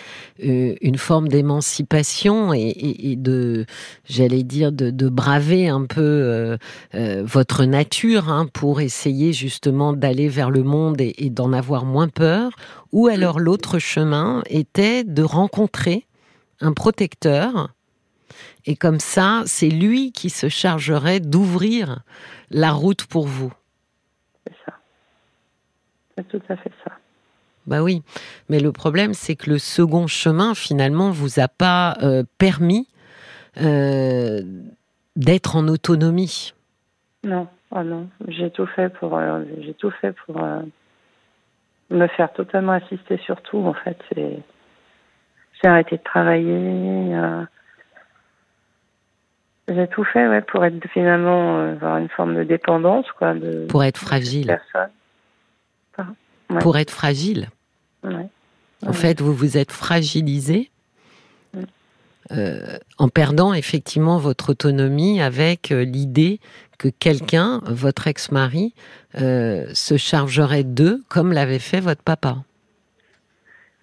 euh, 0.45 0.75
une 0.81 0.99
forme 0.99 1.29
d'émancipation 1.29 2.53
et, 2.53 3.17
de, 3.17 3.67
j'allais 4.09 4.43
dire, 4.43 4.73
de, 4.73 5.09
braver 5.09 5.69
un 5.69 5.85
peu 5.85 6.01
euh, 6.01 6.57
euh, 6.95 7.23
votre 7.25 7.65
nature 7.65 8.31
hein, 8.31 8.47
pour 8.53 8.81
essayer 8.81 9.33
justement 9.33 9.93
d'aller 9.93 10.29
vers 10.29 10.51
le 10.51 10.63
monde 10.63 11.01
et, 11.01 11.15
et 11.19 11.31
d'en 11.31 11.53
avoir 11.53 11.85
moins 11.85 12.09
peur. 12.09 12.53
Ou 12.93 13.07
alors 13.07 13.39
l'autre 13.39 13.79
chemin 13.79 14.43
était 14.49 15.05
de 15.05 15.23
rencontrer 15.23 16.07
un 16.61 16.73
protecteur 16.73 17.71
et 18.67 18.77
comme 18.77 19.01
ça, 19.01 19.43
c'est 19.47 19.71
lui 19.71 20.13
qui 20.13 20.31
se 20.31 20.49
chargerait 20.49 21.21
d'ouvrir 21.21 22.01
la 22.51 22.73
route 22.73 23.07
pour 23.07 23.27
vous. 23.27 23.53
C'est 24.47 24.55
ça. 24.67 24.73
C'est 26.17 26.29
tout 26.29 26.43
à 26.49 26.57
fait 26.57 26.73
ça. 26.85 26.93
Bah 27.67 27.83
oui, 27.83 28.03
mais 28.49 28.59
le 28.59 28.73
problème, 28.73 29.15
c'est 29.15 29.37
que 29.37 29.51
le 29.51 29.59
second 29.59 30.07
chemin, 30.07 30.55
finalement, 30.55 31.11
vous 31.11 31.41
a 31.41 31.49
pas 31.49 31.97
euh, 32.03 32.25
permis 32.39 32.89
euh, 33.61 34.41
d'être 35.17 35.57
en 35.57 35.69
autonomie. 35.69 36.55
Non, 37.23 37.49
oh 37.71 37.83
non, 37.83 38.09
j'ai 38.29 38.51
tout 38.51 38.67
fait 38.67 38.89
pour, 38.89 39.17
euh, 39.17 39.45
j'ai 39.61 39.75
tout 39.75 39.91
fait 40.01 40.13
pour 40.13 40.43
me 41.91 42.07
faire 42.09 42.33
totalement 42.33 42.73
assister 42.73 43.19
sur 43.19 43.41
tout. 43.43 43.59
En 43.59 43.75
fait, 43.75 43.99
j'ai 44.17 44.43
arrêté 45.63 45.99
de 45.99 46.03
travailler. 46.03 47.15
J'ai 49.71 49.87
tout 49.87 50.03
fait, 50.03 50.27
ouais, 50.27 50.41
pour 50.41 50.65
être 50.65 50.85
finalement 50.89 51.59
euh, 51.59 51.73
avoir 51.75 51.99
une 51.99 52.09
forme 52.09 52.35
de 52.35 52.43
dépendance, 52.43 53.07
quoi. 53.17 53.35
De, 53.35 53.67
pour 53.69 53.85
être 53.85 53.99
fragile. 53.99 54.59
Pour 56.61 56.77
être 56.77 56.91
fragile. 56.91 57.49
Ouais. 58.03 58.27
En 58.85 58.93
fait, 58.93 59.21
vous 59.21 59.33
vous 59.33 59.57
êtes 59.57 59.71
fragilisé 59.71 60.71
euh, 62.33 62.79
en 62.99 63.09
perdant 63.09 63.55
effectivement 63.55 64.19
votre 64.19 64.51
autonomie 64.51 65.21
avec 65.21 65.71
euh, 65.71 65.85
l'idée 65.85 66.41
que 66.79 66.89
quelqu'un, 66.89 67.61
votre 67.67 68.09
ex-mari, 68.09 68.75
se 69.15 69.97
chargerait 69.97 70.65
d'eux 70.65 71.03
comme 71.09 71.33
l'avait 71.33 71.59
fait 71.59 71.81
votre 71.81 72.03
papa. 72.03 72.39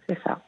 C'est 0.10 0.20
ça. 0.24 0.40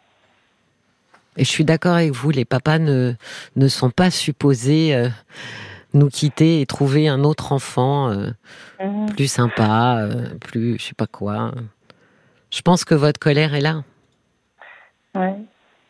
Et 1.38 1.44
je 1.44 1.50
suis 1.50 1.64
d'accord 1.64 1.96
avec 1.96 2.12
vous, 2.12 2.32
les 2.32 2.46
papas 2.46 2.80
ne, 2.80 3.14
ne 3.56 3.68
sont 3.68 3.90
pas 3.92 4.12
supposés 4.12 4.96
euh, 4.96 5.08
nous 5.94 6.10
quitter 6.10 6.62
et 6.62 6.66
trouver 6.66 7.08
un 7.08 7.24
autre 7.24 7.52
enfant 7.52 8.10
euh, 8.10 8.32
mhm. 8.82 9.14
plus 9.16 9.32
sympa, 9.32 10.00
euh, 10.00 10.36
plus 10.40 10.78
je 10.78 10.84
sais 10.84 10.96
pas 10.96 11.08
quoi. 11.08 11.52
Je 12.52 12.62
pense 12.62 12.84
que 12.84 12.96
votre 12.96 13.20
colère 13.20 13.54
est 13.54 13.62
là. 13.62 13.84
Oui, 15.16 15.30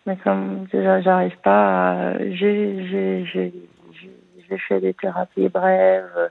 mais 0.06 0.18
comme 0.18 0.66
déjà 0.72 1.02
j'arrive 1.02 1.38
pas 1.44 2.12
à... 2.12 2.18
J'ai 2.32 3.56
fait 4.68 4.82
des 4.82 4.96
thérapies 4.96 5.48
brèves, 5.48 6.30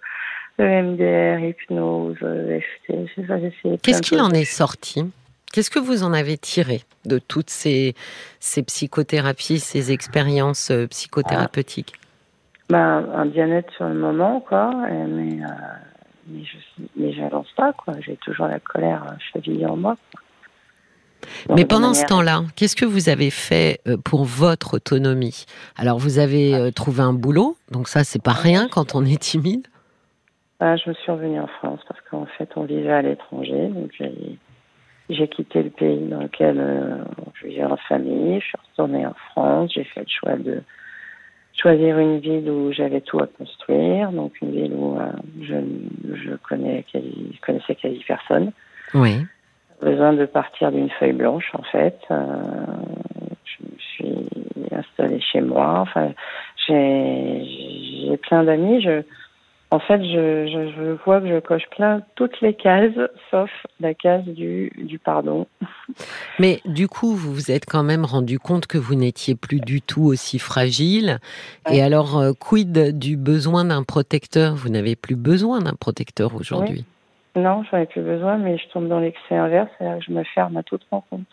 EMDR, 0.59 1.39
hypnose, 1.39 2.17
FT, 2.17 3.81
Qu'est-ce 3.83 4.03
qu'il 4.03 4.21
en 4.21 4.31
est 4.31 4.45
sorti? 4.45 5.05
Qu'est-ce 5.53 5.71
que 5.71 5.79
vous 5.79 6.03
en 6.03 6.13
avez 6.13 6.37
tiré 6.37 6.83
de 7.07 7.19
toutes 7.19 7.51
ces, 7.51 7.95
ces 8.39 8.63
psychothérapies, 8.63 9.59
ces 9.59 9.93
expériences 9.93 10.71
euh, 10.71 10.87
psychothérapeutiques 10.87 11.95
ben, 12.69 13.09
Un 13.15 13.27
bien-être 13.27 13.73
sur 13.75 13.89
le 13.89 13.95
moment, 13.95 14.41
quoi. 14.41 14.71
Mais, 14.91 15.43
euh, 15.43 16.39
mais 16.97 17.13
je 17.13 17.21
n'avance 17.21 17.51
pas, 17.57 17.73
quoi. 17.73 17.95
J'ai 18.01 18.17
toujours 18.17 18.47
la 18.47 18.61
colère 18.61 19.05
euh, 19.09 19.15
chevillée 19.33 19.65
en 19.65 19.77
moi. 19.77 19.97
mais 21.49 21.65
pendant 21.65 21.95
ce 21.95 22.05
temps-là, 22.05 22.43
qu'est-ce 22.55 22.77
que 22.77 22.85
vous 22.85 23.09
avez 23.09 23.31
fait 23.31 23.81
pour 24.05 24.25
votre 24.25 24.75
autonomie? 24.75 25.47
Alors, 25.77 25.99
vous 25.99 26.19
avez 26.19 26.55
ah. 26.55 26.73
trouvé 26.73 27.01
un 27.01 27.15
boulot, 27.15 27.57
donc 27.71 27.89
ça, 27.89 28.05
c'est 28.05 28.23
pas 28.23 28.33
rien 28.33 28.69
quand 28.69 28.95
on 28.95 29.05
est 29.05 29.21
timide? 29.21 29.67
Ben, 30.61 30.77
je 30.77 30.91
me 30.91 30.95
suis 30.95 31.11
revenue 31.11 31.41
en 31.41 31.47
France 31.47 31.81
parce 31.89 32.01
qu'en 32.11 32.27
fait, 32.37 32.51
on 32.57 32.65
vivait 32.65 32.93
à 32.93 33.03
l'étranger, 33.03 33.69
donc 33.69 33.93
j'ai 33.99 34.39
j'ai 35.09 35.29
quitté 35.29 35.63
le 35.63 35.71
pays 35.71 36.07
dans 36.09 36.23
lequel 36.23 36.57
euh, 36.59 36.99
je 37.35 37.47
vivais 37.47 37.65
en 37.65 37.77
famille. 37.77 38.41
Je 38.41 38.47
suis 38.47 38.59
retournée 38.71 39.07
en 39.07 39.15
France. 39.31 39.73
J'ai 39.75 39.85
fait 39.85 40.01
le 40.01 40.07
choix 40.09 40.37
de 40.37 40.63
choisir 41.57 41.99
une 41.99 42.19
ville 42.19 42.49
où 42.51 42.73
j'avais 42.73 43.01
tout 43.01 43.19
à 43.19 43.27
construire, 43.27 44.13
donc 44.13 44.41
une 44.41 44.53
ville 44.53 44.75
où 44.75 44.97
je, 45.43 45.55
je, 46.15 46.35
connais 46.37 46.85
quasi, 46.93 47.37
connaissais 47.45 47.75
quasi 47.75 48.03
personne. 48.07 48.53
Oui. 48.95 49.25
Besoin 49.83 50.13
de 50.13 50.25
partir 50.27 50.71
d'une 50.71 50.91
feuille 50.91 51.13
blanche, 51.13 51.51
en 51.55 51.63
fait. 51.63 51.99
je 52.09 53.65
me 53.65 53.79
suis 53.79 54.29
installée 54.73 55.21
chez 55.21 55.41
moi. 55.41 55.81
Enfin, 55.81 56.13
j'ai 56.69 58.17
plein 58.19 58.45
d'amis. 58.45 58.81
Je, 58.81 59.03
en 59.71 59.81
fait, 59.81 60.03
je, 60.03 60.73
je, 60.77 60.93
vois 61.05 61.21
que 61.21 61.29
je 61.29 61.41
coche 61.41 61.69
plein 61.71 62.01
toutes 62.15 62.41
les 62.41 62.55
cases, 62.55 62.95
sauf 63.31 63.51
la 63.81 63.93
case 63.93 64.25
du, 64.25 64.73
du 64.79 64.99
pardon. 64.99 65.47
Mais 66.39 66.61
du 66.65 66.89
coup, 66.89 67.15
vous 67.15 67.35
vous 67.35 67.51
êtes 67.51 67.67
quand 67.67 67.83
même 67.83 68.07
rendu 68.07 68.39
compte 68.39 68.67
que 68.67 68.79
vous 68.79 68.95
n'étiez 68.95 69.35
plus 69.35 69.61
du 69.61 69.83
tout 69.83 70.05
aussi 70.05 70.39
fragile. 70.39 71.19
Et 71.71 71.83
alors, 71.83 72.19
euh, 72.19 72.33
quid 72.33 72.99
du 72.99 73.19
besoin 73.19 73.67
d'un 73.67 73.83
protecteur? 73.83 74.55
Vous 74.55 74.71
n'avez 74.71 74.97
plus 74.97 75.17
besoin 75.17 75.61
d'un 75.61 75.75
protecteur 75.75 76.35
aujourd'hui 76.35 76.87
Non, 77.37 77.63
j'en 77.71 77.77
ai 77.77 77.87
plus 77.87 78.03
besoin, 78.03 78.39
mais 78.39 78.57
je 78.57 78.67
tombe 78.69 78.89
dans 78.89 79.01
l'excès 79.01 79.37
inverse, 79.37 79.69
c'est-à-dire 79.77 79.99
que 79.99 80.05
je 80.07 80.13
me 80.13 80.25
ferme 80.25 80.57
à 80.57 80.63
toute 80.63 80.83
rencontre. 80.91 81.25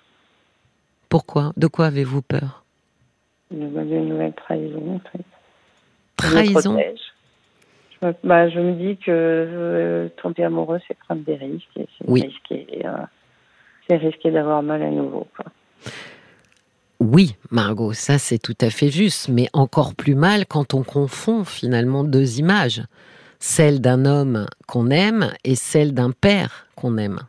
Pourquoi? 1.07 1.53
De 1.55 1.67
quoi 1.67 1.85
avez-vous 1.85 2.21
peur? 2.21 2.65
D'une 3.49 4.09
nouvelle 4.09 4.33
trahison, 4.33 4.95
en 4.95 5.09
fait. 5.09 5.23
Trahison? 6.17 6.77
Bah, 8.23 8.49
je 8.49 8.59
me 8.59 8.73
dis 8.73 8.97
que 8.97 9.11
euh, 9.11 10.09
tomber 10.21 10.43
amoureux, 10.43 10.79
c'est 10.87 10.97
prendre 10.97 11.23
des 11.23 11.35
risques. 11.35 11.67
c'est 11.75 12.11
risqué, 12.11 12.67
euh, 12.85 13.95
risqué 13.97 14.31
d'avoir 14.31 14.61
mal 14.63 14.81
à 14.81 14.89
nouveau. 14.89 15.27
Oui, 16.99 17.35
Margot, 17.51 17.93
ça 17.93 18.17
c'est 18.17 18.37
tout 18.37 18.57
à 18.61 18.69
fait 18.69 18.89
juste, 18.89 19.29
mais 19.29 19.47
encore 19.53 19.95
plus 19.95 20.15
mal 20.15 20.45
quand 20.45 20.73
on 20.73 20.83
confond 20.83 21.43
finalement 21.43 22.03
deux 22.03 22.39
images, 22.39 22.83
celle 23.39 23.81
d'un 23.81 24.05
homme 24.05 24.45
qu'on 24.67 24.89
aime 24.89 25.31
et 25.43 25.55
celle 25.55 25.93
d'un 25.93 26.11
père 26.11 26.67
qu'on 26.75 26.97
aime. 26.97 27.19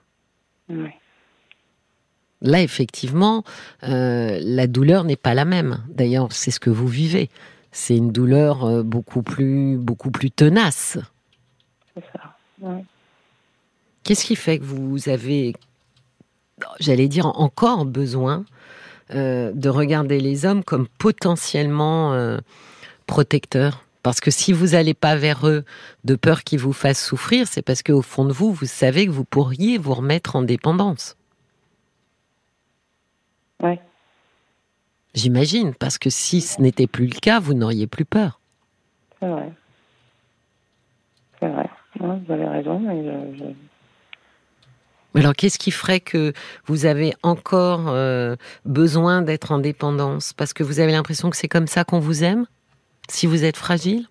Là, 2.42 2.62
effectivement, 2.62 3.44
euh, 3.84 4.38
la 4.40 4.66
douleur 4.66 5.04
n'est 5.04 5.16
pas 5.16 5.34
la 5.34 5.44
même. 5.44 5.78
D'ailleurs, 5.88 6.32
c'est 6.32 6.50
ce 6.50 6.60
que 6.60 6.70
vous 6.70 6.88
vivez 6.88 7.28
c'est 7.76 7.96
une 7.96 8.10
douleur 8.10 8.64
euh, 8.64 8.82
beaucoup 8.82 9.22
plus, 9.22 9.76
beaucoup 9.76 10.10
plus 10.10 10.30
tenace. 10.30 10.96
C'est 11.94 12.04
ça. 12.10 12.82
Qu'est-ce 14.02 14.24
qui 14.24 14.34
fait 14.34 14.58
que 14.58 14.64
vous 14.64 15.10
avez, 15.10 15.54
j'allais 16.80 17.06
dire, 17.06 17.26
encore 17.38 17.84
besoin 17.84 18.46
euh, 19.10 19.52
de 19.52 19.68
regarder 19.68 20.20
les 20.20 20.46
hommes 20.46 20.64
comme 20.64 20.88
potentiellement 20.98 22.14
euh, 22.14 22.38
protecteurs? 23.06 23.84
Parce 24.02 24.20
que 24.20 24.30
si 24.30 24.54
vous 24.54 24.68
n'allez 24.68 24.94
pas 24.94 25.16
vers 25.16 25.46
eux 25.46 25.62
de 26.04 26.14
peur 26.14 26.44
qu'ils 26.44 26.60
vous 26.60 26.72
fassent 26.72 27.04
souffrir, 27.04 27.46
c'est 27.46 27.62
parce 27.62 27.82
qu'au 27.82 28.00
fond 28.00 28.24
de 28.24 28.32
vous, 28.32 28.54
vous 28.54 28.64
savez 28.64 29.04
que 29.04 29.10
vous 29.10 29.24
pourriez 29.24 29.76
vous 29.76 29.92
remettre 29.92 30.34
en 30.34 30.40
dépendance. 30.42 31.14
Oui. 33.62 33.78
J'imagine, 35.16 35.74
parce 35.74 35.96
que 35.96 36.10
si 36.10 36.42
ce 36.42 36.60
n'était 36.60 36.86
plus 36.86 37.06
le 37.06 37.18
cas, 37.18 37.40
vous 37.40 37.54
n'auriez 37.54 37.86
plus 37.86 38.04
peur. 38.04 38.38
C'est 39.18 39.26
vrai. 39.26 39.50
C'est 41.40 41.48
vrai. 41.48 41.70
vous 41.98 42.32
avez 42.32 42.46
raison, 42.46 42.78
mais 42.78 43.02
alors, 45.14 45.32
qu'est-ce 45.32 45.58
qui 45.58 45.70
ferait 45.70 46.00
que 46.00 46.34
vous 46.66 46.84
avez 46.84 47.14
encore 47.22 47.88
euh, 47.88 48.36
besoin 48.66 49.22
d'être 49.22 49.50
en 49.50 49.58
dépendance? 49.58 50.34
Parce 50.34 50.52
que 50.52 50.62
vous 50.62 50.78
avez 50.78 50.92
l'impression 50.92 51.30
que 51.30 51.38
c'est 51.38 51.48
comme 51.48 51.66
ça 51.66 51.84
qu'on 51.84 52.00
vous 52.00 52.22
aime? 52.22 52.44
Si 53.08 53.26
vous 53.26 53.42
êtes 53.42 53.56
fragile? 53.56 54.06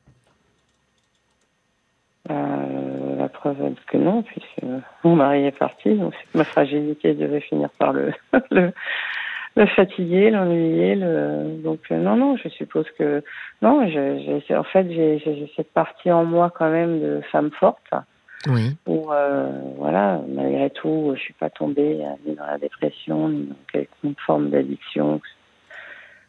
Euh, 2.32 3.18
La 3.20 3.30
preuve 3.30 3.62
est 3.62 3.76
que 3.86 3.98
non, 3.98 4.24
puisque 4.24 4.66
mon 5.04 5.16
mari 5.16 5.46
est 5.46 5.58
parti, 5.58 5.94
donc 5.94 6.16
ma 6.34 6.44
fragilité 6.44 7.14
devait 7.14 7.42
finir 7.42 7.70
par 7.78 7.94
le, 7.94 8.12
le, 8.50 8.74
le 9.56 9.66
fatiguer, 9.68 10.30
l'ennuyer. 10.30 10.96
Le... 10.96 11.62
Donc 11.64 11.80
euh, 11.92 11.98
non, 11.98 12.16
non, 12.16 12.38
je 12.38 12.50
suppose 12.50 12.86
que 12.98 13.24
non. 13.62 13.88
Je, 13.88 14.54
en 14.54 14.64
fait, 14.64 14.92
j'ai 14.92 15.52
cette 15.56 15.72
partie 15.72 16.12
en 16.12 16.26
moi 16.26 16.52
quand 16.56 16.70
même 16.70 17.02
de 17.02 17.22
femme 17.32 17.52
forte. 17.52 17.90
Oui. 18.48 18.76
Où 18.86 19.12
euh, 19.12 19.50
voilà, 19.78 20.22
malgré 20.28 20.70
tout, 20.70 21.14
je 21.16 21.20
suis 21.20 21.34
pas 21.34 21.50
tombée 21.50 22.00
euh, 22.02 22.10
ni 22.28 22.36
dans 22.36 22.46
la 22.46 22.60
dépression 22.60 23.30
ni 23.30 23.46
dans 23.46 23.56
quelque 23.72 24.22
forme 24.26 24.50
d'addiction. 24.50 25.20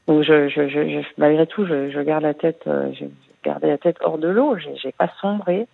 Donc 0.07 0.23
je, 0.23 1.03
malgré 1.19 1.47
tout, 1.47 1.67
je, 1.67 2.01
garde 2.03 2.23
la 2.23 2.33
tête, 2.33 2.63
j'ai 2.93 3.11
gardé 3.45 3.67
la 3.67 3.77
tête 3.77 3.97
hors 4.01 4.19
de 4.19 4.29
l'eau. 4.29 4.57
J'ai 4.57 4.93
pas 4.93 5.11
sombré. 5.21 5.67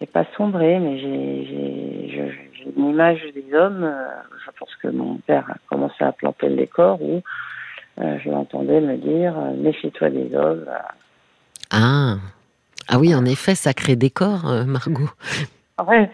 J'ai 0.00 0.06
pas 0.06 0.24
sombré, 0.36 0.78
mais 0.78 0.98
j'ai 0.98 1.89
une 2.64 2.90
image 2.90 3.22
des 3.34 3.54
hommes. 3.54 3.84
Euh, 3.84 4.06
je 4.44 4.50
pense 4.58 4.74
que 4.82 4.88
mon 4.88 5.16
père 5.16 5.48
a 5.50 5.56
commencé 5.68 6.02
à 6.04 6.12
planter 6.12 6.48
le 6.48 6.56
décor 6.56 7.00
où 7.02 7.22
euh, 8.00 8.18
je 8.22 8.30
l'entendais 8.30 8.80
me 8.80 8.96
dire 8.96 9.38
euh, 9.38 9.54
méfie-toi 9.56 10.10
des 10.10 10.34
hommes. 10.34 10.66
Ah. 11.70 12.16
ah 12.88 12.98
oui, 12.98 13.14
en 13.14 13.24
effet, 13.24 13.54
sacré 13.54 13.96
décor, 13.96 14.44
Margot. 14.66 15.10
Ouais, 15.86 16.10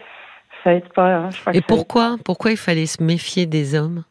ça 0.63 0.73
aide 0.73 0.87
pas. 0.93 1.15
Hein, 1.15 1.29
Et 1.53 1.61
pourquoi 1.61 2.17
Pourquoi 2.23 2.51
il 2.51 2.57
fallait 2.57 2.85
se 2.85 3.03
méfier 3.03 3.45
des 3.45 3.75
hommes? 3.75 4.03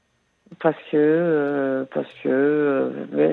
Parce 0.61 0.77
que 0.90 1.87
parce 1.92 2.12
que 2.22 2.92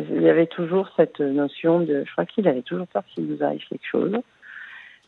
il 0.10 0.22
y 0.22 0.30
avait 0.30 0.48
toujours 0.48 0.90
cette 0.96 1.20
notion 1.20 1.80
de 1.80 2.04
je 2.06 2.12
crois 2.12 2.26
qu'il 2.26 2.48
avait 2.48 2.62
toujours 2.62 2.88
peur 2.88 3.04
qu'il 3.14 3.26
nous 3.26 3.44
arrive 3.44 3.62
quelque 3.70 3.86
chose 3.86 4.22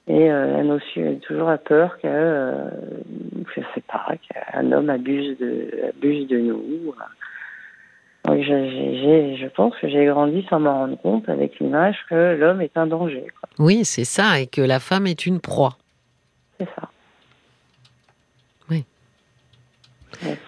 et 0.07 0.31
euh, 0.31 0.57
la 0.57 0.63
notion 0.63 1.19
toujours 1.19 1.49
à 1.49 1.57
peur 1.57 1.97
que, 1.97 2.07
euh, 2.07 2.69
je 3.55 3.61
sais 3.73 3.81
pas, 3.81 4.13
qu'un 4.29 4.71
homme 4.71 4.89
abuse 4.89 5.37
de, 5.39 5.89
abuse 5.89 6.27
de 6.27 6.37
nous. 6.37 6.93
Donc, 8.25 8.41
j'ai, 8.41 9.37
je 9.37 9.47
pense 9.47 9.75
que 9.77 9.87
j'ai 9.87 10.05
grandi 10.05 10.45
sans 10.49 10.59
m'en 10.59 10.73
rendre 10.73 10.97
compte 10.97 11.27
avec 11.27 11.59
l'image 11.59 11.97
que 12.09 12.35
l'homme 12.35 12.61
est 12.61 12.77
un 12.77 12.87
danger. 12.87 13.27
Oui, 13.57 13.83
c'est 13.83 14.03
ça, 14.03 14.39
et 14.39 14.47
que 14.47 14.61
la 14.61 14.79
femme 14.79 15.07
est 15.07 15.25
une 15.25 15.39
proie. 15.39 15.77
C'est 16.59 16.69
ça. 16.75 16.89
Oui. 18.69 18.85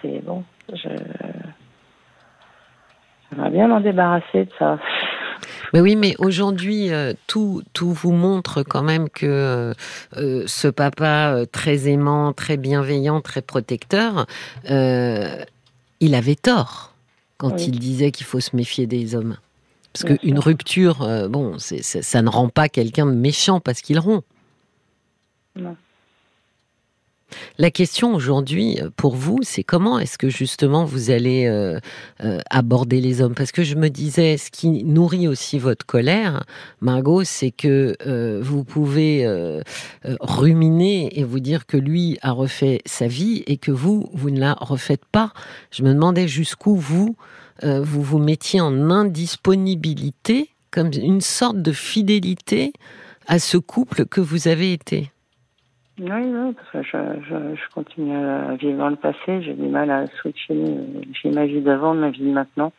c'est 0.02 0.24
bon. 0.24 0.44
Je, 0.72 0.90
j'aimerais 3.32 3.50
bien 3.50 3.68
m'en 3.68 3.80
débarrasser 3.80 4.46
de 4.46 4.52
ça. 4.58 4.78
Mais 5.74 5.82
oui, 5.82 5.96
mais 5.96 6.16
aujourd'hui, 6.20 6.92
euh, 6.92 7.14
tout, 7.28 7.62
tout 7.74 7.92
vous 7.92 8.12
montre 8.12 8.64
quand 8.64 8.84
même 8.84 9.10
que 9.10 9.26
euh, 9.26 9.74
euh, 10.18 10.44
ce 10.48 10.68
papa 10.68 11.46
très 11.52 11.88
aimant, 11.90 12.34
très 12.34 12.58
bienveillant, 12.58 13.22
très 13.22 13.42
protecteur, 13.42 14.28
il 16.00 16.16
avait 16.16 16.36
tort 16.36 16.94
quand 17.38 17.68
il 17.68 17.80
disait 17.80 18.12
qu'il 18.12 18.26
faut 18.26 18.40
se 18.40 18.56
méfier 18.56 18.88
des 18.88 19.16
hommes. 19.16 19.38
Parce 19.94 20.04
qu'une 20.04 20.40
rupture, 20.40 21.28
bon, 21.30 21.58
ça 21.58 22.22
ne 22.22 22.30
rend 22.30 22.50
pas 22.50 22.70
quelqu'un 22.70 23.08
de 23.08 23.12
méchant 23.12 23.60
parce 23.60 23.82
qu'il 23.82 24.00
rompt. 24.00 24.24
Non. 25.56 25.76
La 27.60 27.72
question 27.72 28.14
aujourd'hui 28.14 28.80
euh, 28.80 28.90
pour 28.96 29.16
vous, 29.16 29.40
c'est 29.42 29.64
comment 29.64 30.00
est-ce 30.00 30.18
que 30.18 30.30
justement 30.30 30.86
vous 30.86 31.10
allez 31.10 31.46
euh, 31.46 31.80
euh, 32.24 32.40
aborder 32.50 33.02
les 33.02 33.22
hommes? 33.22 33.34
Parce 33.34 33.52
que 33.52 33.64
je 33.64 33.76
me 33.76 33.90
disais, 33.90 34.38
ce 34.38 34.52
qui 34.52 34.84
nourrit 34.84 35.28
aussi 35.28 35.58
votre 35.58 35.86
colère, 35.86 36.46
Margot, 36.82 37.24
c'est 37.24 37.52
que 37.52 37.96
vous 38.42 38.64
pouvez 38.64 39.26
ruminer 40.22 41.18
et 41.20 41.24
vous 41.24 41.40
dire 41.40 41.66
que 41.66 41.78
lui 41.78 42.18
a 42.22 42.32
refait 42.32 42.82
sa 42.86 43.08
vie 43.08 43.44
et 43.48 43.58
que 43.58 43.72
vous, 43.72 44.10
vous 44.14 44.30
ne 44.30 44.40
la 44.40 44.54
refaites 44.54 45.06
pas. 45.06 45.32
Je 45.72 45.84
me 45.84 45.94
demandais 45.94 46.28
jusqu'où 46.28 46.76
vous, 46.76 47.16
vous 47.64 48.02
vous 48.02 48.20
mettiez 48.20 48.62
en 48.62 48.90
indisponibilité, 48.90 50.50
comme 50.72 50.92
une 50.94 51.22
sorte 51.22 51.62
de 51.62 51.72
fidélité 51.72 52.74
à 53.28 53.40
ce 53.40 53.58
couple 53.58 54.06
que 54.06 54.22
vous 54.22 54.48
avez 54.48 54.74
été? 54.74 55.12
Oui, 56.00 56.10
oui, 56.10 56.54
parce 56.54 56.70
que 56.70 56.84
je, 56.84 57.56
je, 57.56 57.74
continue 57.74 58.16
à 58.16 58.56
vivre 58.56 58.78
dans 58.78 58.90
le 58.90 58.96
passé. 58.96 59.42
J'ai 59.42 59.54
du 59.54 59.68
mal 59.68 59.90
à 59.90 60.06
switcher. 60.22 60.56
J'ai 61.12 61.32
ma 61.32 61.46
vie 61.46 61.62
d'avant, 61.62 61.96
ma 61.96 62.12
vie 62.12 62.22
de 62.22 62.34
maintenant. 62.34 62.72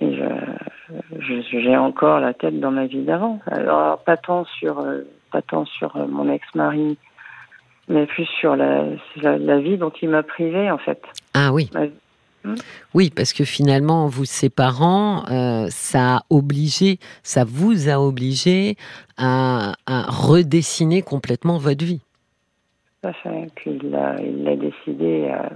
Et 0.00 0.16
je, 0.16 1.42
j'ai 1.52 1.76
encore 1.76 2.18
la 2.18 2.34
tête 2.34 2.58
dans 2.58 2.72
ma 2.72 2.86
vie 2.86 3.04
d'avant. 3.04 3.38
Alors, 3.46 4.02
pas 4.02 4.16
tant 4.16 4.44
sur, 4.44 4.84
pas 5.30 5.42
tant 5.42 5.64
sur 5.66 5.96
mon 6.08 6.28
ex-mari, 6.32 6.98
mais 7.88 8.06
plus 8.06 8.26
sur 8.40 8.56
la, 8.56 8.86
la, 9.22 9.58
vie 9.60 9.78
dont 9.78 9.92
il 10.02 10.08
m'a 10.08 10.24
privé, 10.24 10.70
en 10.72 10.78
fait. 10.78 11.00
Ah 11.32 11.52
oui. 11.52 11.70
Oui, 12.94 13.10
parce 13.10 13.32
que 13.32 13.44
finalement, 13.44 14.06
vous 14.06 14.24
séparant, 14.24 15.24
euh, 15.30 15.66
ça 15.70 16.16
a 16.16 16.22
obligé, 16.30 16.98
ça 17.22 17.44
vous 17.44 17.88
a 17.88 17.98
obligé 17.98 18.76
à, 19.16 19.74
redessiner 19.86 21.02
complètement 21.02 21.58
votre 21.58 21.84
vie. 21.84 22.02
À 23.02 23.12
fait. 23.12 23.50
Puis 23.56 23.78
il 23.82 23.90
l'a 23.90 24.56
décidé 24.56 25.30
euh, 25.30 25.48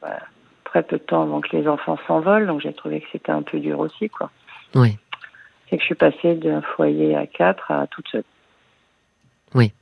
bah, 0.00 0.18
très 0.64 0.82
peu 0.82 0.98
de 0.98 1.02
temps 1.02 1.22
avant 1.22 1.40
que 1.40 1.56
les 1.56 1.66
enfants 1.68 1.98
s'envolent, 2.06 2.46
donc 2.46 2.60
j'ai 2.60 2.72
trouvé 2.72 3.00
que 3.00 3.06
c'était 3.12 3.32
un 3.32 3.42
peu 3.42 3.58
dur 3.58 3.78
aussi, 3.80 4.08
quoi. 4.08 4.30
Oui. 4.74 4.96
c'est 5.68 5.76
que 5.76 5.82
je 5.82 5.86
suis 5.86 5.94
passée 5.94 6.34
d'un 6.36 6.62
foyer 6.62 7.14
à 7.14 7.26
quatre 7.26 7.70
à 7.70 7.86
toute 7.88 8.08
seule. 8.08 8.24
Oui. 9.54 9.72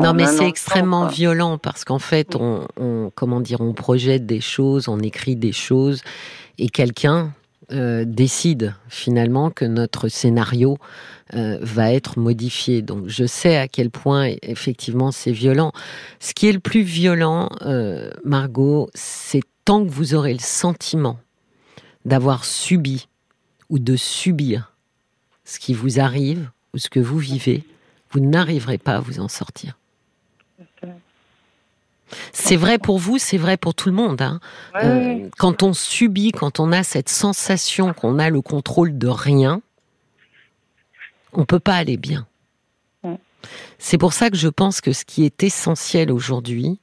Non, 0.00 0.12
mais 0.12 0.26
c'est 0.26 0.46
extrêmement 0.46 1.06
violent 1.06 1.56
parce 1.58 1.84
qu'en 1.84 1.98
fait, 1.98 2.36
on, 2.36 2.66
comment 3.14 3.40
dire, 3.40 3.60
on 3.60 3.72
projette 3.72 4.26
des 4.26 4.40
choses, 4.40 4.88
on 4.88 4.98
écrit 5.00 5.36
des 5.36 5.52
choses, 5.52 6.02
et 6.58 6.68
quelqu'un 6.68 7.32
euh, 7.72 8.04
décide 8.06 8.74
finalement 8.90 9.50
que 9.50 9.64
notre 9.64 10.08
scénario 10.08 10.76
euh, 11.32 11.56
va 11.62 11.92
être 11.94 12.18
modifié. 12.18 12.82
Donc, 12.82 13.08
je 13.08 13.24
sais 13.24 13.56
à 13.56 13.68
quel 13.68 13.90
point 13.90 14.34
effectivement 14.42 15.10
c'est 15.10 15.32
violent. 15.32 15.72
Ce 16.20 16.34
qui 16.34 16.46
est 16.46 16.52
le 16.52 16.60
plus 16.60 16.82
violent, 16.82 17.48
euh, 17.62 18.10
Margot, 18.22 18.90
c'est 18.92 19.40
tant 19.64 19.82
que 19.82 19.90
vous 19.90 20.14
aurez 20.14 20.34
le 20.34 20.40
sentiment 20.40 21.18
d'avoir 22.04 22.44
subi 22.44 23.08
ou 23.70 23.78
de 23.78 23.96
subir 23.96 24.74
ce 25.46 25.58
qui 25.58 25.72
vous 25.72 26.00
arrive 26.00 26.50
ou 26.74 26.78
ce 26.78 26.90
que 26.90 27.00
vous 27.00 27.18
vivez, 27.18 27.64
vous 28.14 28.20
n'arriverez 28.20 28.78
pas 28.78 28.94
à 28.94 29.00
vous 29.00 29.18
en 29.18 29.28
sortir. 29.28 29.76
C'est 32.32 32.56
vrai 32.56 32.78
pour 32.78 32.98
vous, 32.98 33.18
c'est 33.18 33.38
vrai 33.38 33.56
pour 33.56 33.74
tout 33.74 33.88
le 33.88 33.94
monde. 33.94 34.22
Hein. 34.22 34.38
Euh, 34.76 35.28
quand 35.36 35.64
on 35.64 35.72
subit, 35.72 36.30
quand 36.30 36.60
on 36.60 36.70
a 36.70 36.84
cette 36.84 37.08
sensation 37.08 37.92
qu'on 37.92 38.20
a 38.20 38.30
le 38.30 38.40
contrôle 38.40 38.96
de 38.96 39.08
rien, 39.08 39.60
on 41.32 41.44
peut 41.44 41.58
pas 41.58 41.74
aller 41.74 41.96
bien. 41.96 42.26
C'est 43.78 43.98
pour 43.98 44.12
ça 44.12 44.30
que 44.30 44.36
je 44.36 44.48
pense 44.48 44.80
que 44.80 44.92
ce 44.92 45.04
qui 45.04 45.24
est 45.24 45.42
essentiel 45.42 46.12
aujourd'hui, 46.12 46.78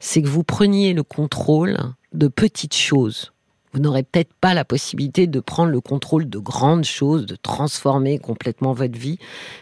c'est 0.00 0.22
que 0.22 0.28
vous 0.28 0.44
preniez 0.44 0.94
le 0.94 1.02
contrôle 1.02 1.76
de 2.12 2.28
petites 2.28 2.76
choses 2.76 3.32
vous 3.72 3.80
n'aurez 3.80 4.02
peut-être 4.02 4.32
pas 4.40 4.54
la 4.54 4.64
possibilité 4.64 5.26
de 5.26 5.40
prendre 5.40 5.70
le 5.70 5.80
contrôle 5.80 6.28
de 6.28 6.38
grandes 6.38 6.84
choses, 6.84 7.26
de 7.26 7.36
transformer 7.36 8.18
complètement 8.18 8.72
votre 8.72 8.98
vie, 8.98 9.18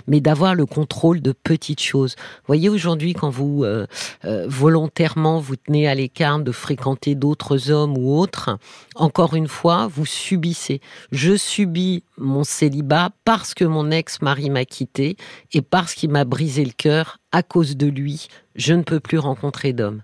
mais 0.06 0.20
d'avoir 0.20 0.54
le 0.54 0.66
contrôle 0.66 1.20
de 1.20 1.32
petites 1.32 1.80
choses. 1.80 2.16
Voyez 2.46 2.68
aujourd'hui 2.68 3.14
quand 3.14 3.30
vous 3.30 3.64
euh, 3.64 3.86
euh, 4.24 4.46
volontairement 4.48 5.40
vous 5.40 5.56
tenez 5.56 5.88
à 5.88 5.94
l'écart 5.94 6.38
de 6.38 6.52
fréquenter 6.52 7.14
d'autres 7.14 7.70
hommes 7.70 7.96
ou 7.96 8.18
autres, 8.18 8.58
encore 8.94 9.34
une 9.34 9.48
fois, 9.48 9.86
vous 9.86 10.06
subissez. 10.06 10.80
Je 11.12 11.36
subis 11.36 12.02
mon 12.18 12.44
célibat 12.44 13.10
parce 13.24 13.54
que 13.54 13.64
mon 13.64 13.90
ex-mari 13.90 14.50
m'a 14.50 14.64
quitté 14.64 15.16
et 15.52 15.62
parce 15.62 15.94
qu'il 15.94 16.10
m'a 16.10 16.24
brisé 16.24 16.64
le 16.64 16.72
cœur 16.72 17.18
à 17.32 17.42
cause 17.42 17.76
de 17.76 17.86
lui. 17.86 18.28
Je 18.54 18.74
ne 18.74 18.82
peux 18.82 19.00
plus 19.00 19.18
rencontrer 19.18 19.72
d'homme. 19.72 20.02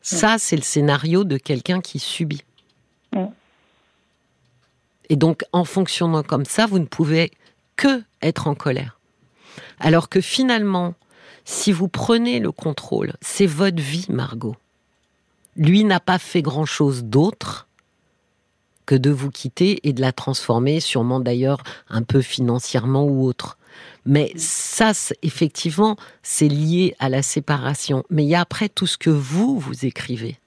Ça, 0.00 0.36
c'est 0.38 0.56
le 0.56 0.62
scénario 0.62 1.24
de 1.24 1.36
quelqu'un 1.36 1.80
qui 1.80 1.98
subit. 1.98 2.42
Et 5.10 5.16
donc, 5.16 5.42
en 5.52 5.64
fonctionnant 5.64 6.22
comme 6.22 6.44
ça, 6.44 6.66
vous 6.66 6.78
ne 6.78 6.84
pouvez 6.84 7.32
que 7.76 8.02
être 8.22 8.46
en 8.46 8.54
colère. 8.54 8.98
Alors 9.80 10.08
que 10.08 10.20
finalement, 10.20 10.94
si 11.44 11.72
vous 11.72 11.88
prenez 11.88 12.40
le 12.40 12.52
contrôle, 12.52 13.14
c'est 13.20 13.46
votre 13.46 13.80
vie, 13.80 14.06
Margot. 14.10 14.56
Lui 15.56 15.84
n'a 15.84 16.00
pas 16.00 16.18
fait 16.18 16.42
grand-chose 16.42 17.04
d'autre 17.04 17.68
que 18.86 18.94
de 18.94 19.10
vous 19.10 19.30
quitter 19.30 19.86
et 19.86 19.92
de 19.92 20.00
la 20.00 20.12
transformer, 20.12 20.80
sûrement 20.80 21.20
d'ailleurs 21.20 21.62
un 21.88 22.02
peu 22.02 22.22
financièrement 22.22 23.04
ou 23.04 23.26
autre. 23.26 23.58
Mais 24.06 24.32
ça, 24.36 24.92
effectivement, 25.22 25.96
c'est 26.22 26.48
lié 26.48 26.96
à 26.98 27.08
la 27.08 27.22
séparation. 27.22 28.04
Mais 28.10 28.24
il 28.24 28.28
y 28.28 28.34
a 28.34 28.40
après 28.40 28.68
tout 28.68 28.86
ce 28.86 28.96
que 28.96 29.10
vous, 29.10 29.58
vous 29.58 29.84
écrivez. 29.84 30.38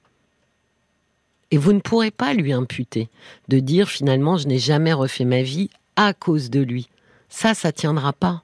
Et 1.52 1.58
vous 1.58 1.74
ne 1.74 1.80
pourrez 1.80 2.12
pas 2.12 2.34
lui 2.34 2.54
imputer 2.54 3.10
de 3.50 3.60
dire 3.60 3.90
finalement 3.90 4.38
je 4.38 4.48
n'ai 4.48 4.60
jamais 4.60 4.94
refait 4.94 5.26
ma 5.26 5.44
vie 5.44 5.70
à 5.96 6.14
cause 6.14 6.50
de 6.50 6.62
lui. 6.62 6.90
Ça, 7.30 7.54
ça 7.54 7.72
tiendra 7.72 8.14
pas, 8.14 8.44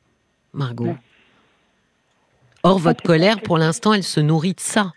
Margot. 0.54 0.96
Or, 2.63 2.80
votre 2.80 3.04
colère, 3.04 3.41
pour 3.41 3.58
l'instant, 3.58 3.93
elle 3.93 4.04
se 4.04 4.20
nourrit 4.20 4.54
de 4.54 4.60
ça. 4.60 4.93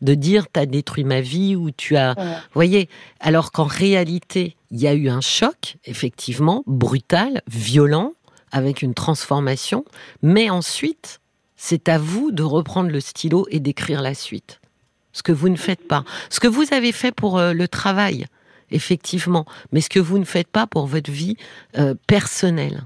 De 0.00 0.14
dire 0.14 0.46
tu 0.52 0.58
as 0.58 0.66
détruit 0.66 1.04
ma 1.04 1.20
vie 1.20 1.54
ou 1.54 1.70
tu 1.70 1.96
as. 1.96 2.14
Vous 2.14 2.54
voyez 2.54 2.88
Alors 3.20 3.52
qu'en 3.52 3.64
réalité, 3.64 4.56
il 4.72 4.80
y 4.80 4.88
a 4.88 4.94
eu 4.94 5.08
un 5.08 5.20
choc, 5.20 5.76
effectivement, 5.84 6.64
brutal, 6.66 7.42
violent, 7.46 8.14
avec 8.50 8.82
une 8.82 8.94
transformation. 8.94 9.84
Mais 10.22 10.50
ensuite, 10.50 11.20
c'est 11.56 11.88
à 11.88 11.98
vous 11.98 12.32
de 12.32 12.42
reprendre 12.42 12.90
le 12.90 13.00
stylo 13.00 13.46
et 13.50 13.60
d'écrire 13.60 14.02
la 14.02 14.14
suite 14.14 14.61
ce 15.12 15.22
que 15.22 15.32
vous 15.32 15.48
ne 15.48 15.56
faites 15.56 15.86
pas. 15.86 16.04
Ce 16.30 16.40
que 16.40 16.48
vous 16.48 16.64
avez 16.72 16.92
fait 16.92 17.12
pour 17.12 17.38
euh, 17.38 17.52
le 17.52 17.68
travail, 17.68 18.26
effectivement, 18.70 19.46
mais 19.72 19.80
ce 19.80 19.88
que 19.88 20.00
vous 20.00 20.18
ne 20.18 20.24
faites 20.24 20.48
pas 20.48 20.66
pour 20.66 20.86
votre 20.86 21.10
vie 21.10 21.36
euh, 21.78 21.94
personnelle. 22.06 22.84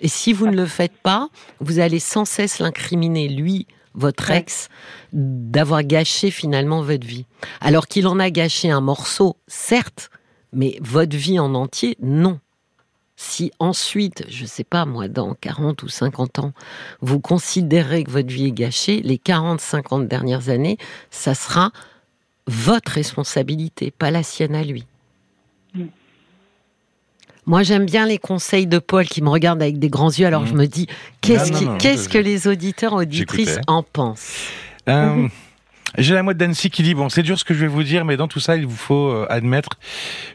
Et 0.00 0.08
si 0.08 0.32
vous 0.32 0.46
ne 0.46 0.56
le 0.56 0.66
faites 0.66 0.96
pas, 1.02 1.28
vous 1.60 1.78
allez 1.78 2.00
sans 2.00 2.24
cesse 2.24 2.58
l'incriminer, 2.58 3.28
lui, 3.28 3.66
votre 3.94 4.30
ex, 4.30 4.68
d'avoir 5.12 5.82
gâché 5.82 6.30
finalement 6.30 6.82
votre 6.82 7.06
vie. 7.06 7.24
Alors 7.60 7.86
qu'il 7.86 8.06
en 8.06 8.18
a 8.18 8.30
gâché 8.30 8.70
un 8.70 8.82
morceau, 8.82 9.36
certes, 9.46 10.10
mais 10.52 10.78
votre 10.82 11.16
vie 11.16 11.38
en 11.38 11.54
entier, 11.54 11.96
non. 12.02 12.38
Si 13.16 13.50
ensuite, 13.58 14.24
je 14.28 14.42
ne 14.42 14.48
sais 14.48 14.64
pas 14.64 14.84
moi, 14.84 15.08
dans 15.08 15.34
40 15.34 15.82
ou 15.82 15.88
50 15.88 16.38
ans, 16.38 16.52
vous 17.00 17.18
considérez 17.18 18.04
que 18.04 18.10
votre 18.10 18.28
vie 18.28 18.46
est 18.46 18.52
gâchée, 18.52 19.00
les 19.02 19.16
40, 19.16 19.60
50 19.60 20.06
dernières 20.06 20.50
années, 20.50 20.76
ça 21.10 21.34
sera 21.34 21.72
votre 22.46 22.92
responsabilité, 22.92 23.90
pas 23.90 24.10
la 24.10 24.22
sienne 24.22 24.54
à 24.54 24.62
lui. 24.62 24.84
Mm. 25.74 25.84
Moi, 27.46 27.62
j'aime 27.62 27.86
bien 27.86 28.06
les 28.06 28.18
conseils 28.18 28.66
de 28.66 28.78
Paul 28.78 29.06
qui 29.06 29.22
me 29.22 29.28
regarde 29.28 29.62
avec 29.62 29.78
des 29.78 29.88
grands 29.88 30.10
yeux. 30.10 30.26
Alors, 30.26 30.42
mm. 30.42 30.48
je 30.48 30.54
me 30.54 30.66
dis, 30.66 30.86
qu'est-ce 31.22 32.08
que 32.08 32.18
les 32.18 32.48
auditeurs, 32.48 32.92
auditrices 32.92 33.58
en 33.66 33.82
pensent? 33.82 34.50
Euh, 34.88 35.28
j'ai 35.98 36.14
la 36.14 36.22
moitié 36.22 36.38
d'Annecy 36.38 36.70
qui 36.70 36.82
dit 36.82 36.94
bon, 36.94 37.08
c'est 37.08 37.22
dur 37.22 37.38
ce 37.38 37.44
que 37.44 37.54
je 37.54 37.60
vais 37.60 37.66
vous 37.66 37.82
dire, 37.82 38.04
mais 38.04 38.16
dans 38.16 38.28
tout 38.28 38.40
ça, 38.40 38.56
il 38.56 38.66
vous 38.66 38.76
faut 38.76 39.10
euh, 39.10 39.26
admettre, 39.30 39.70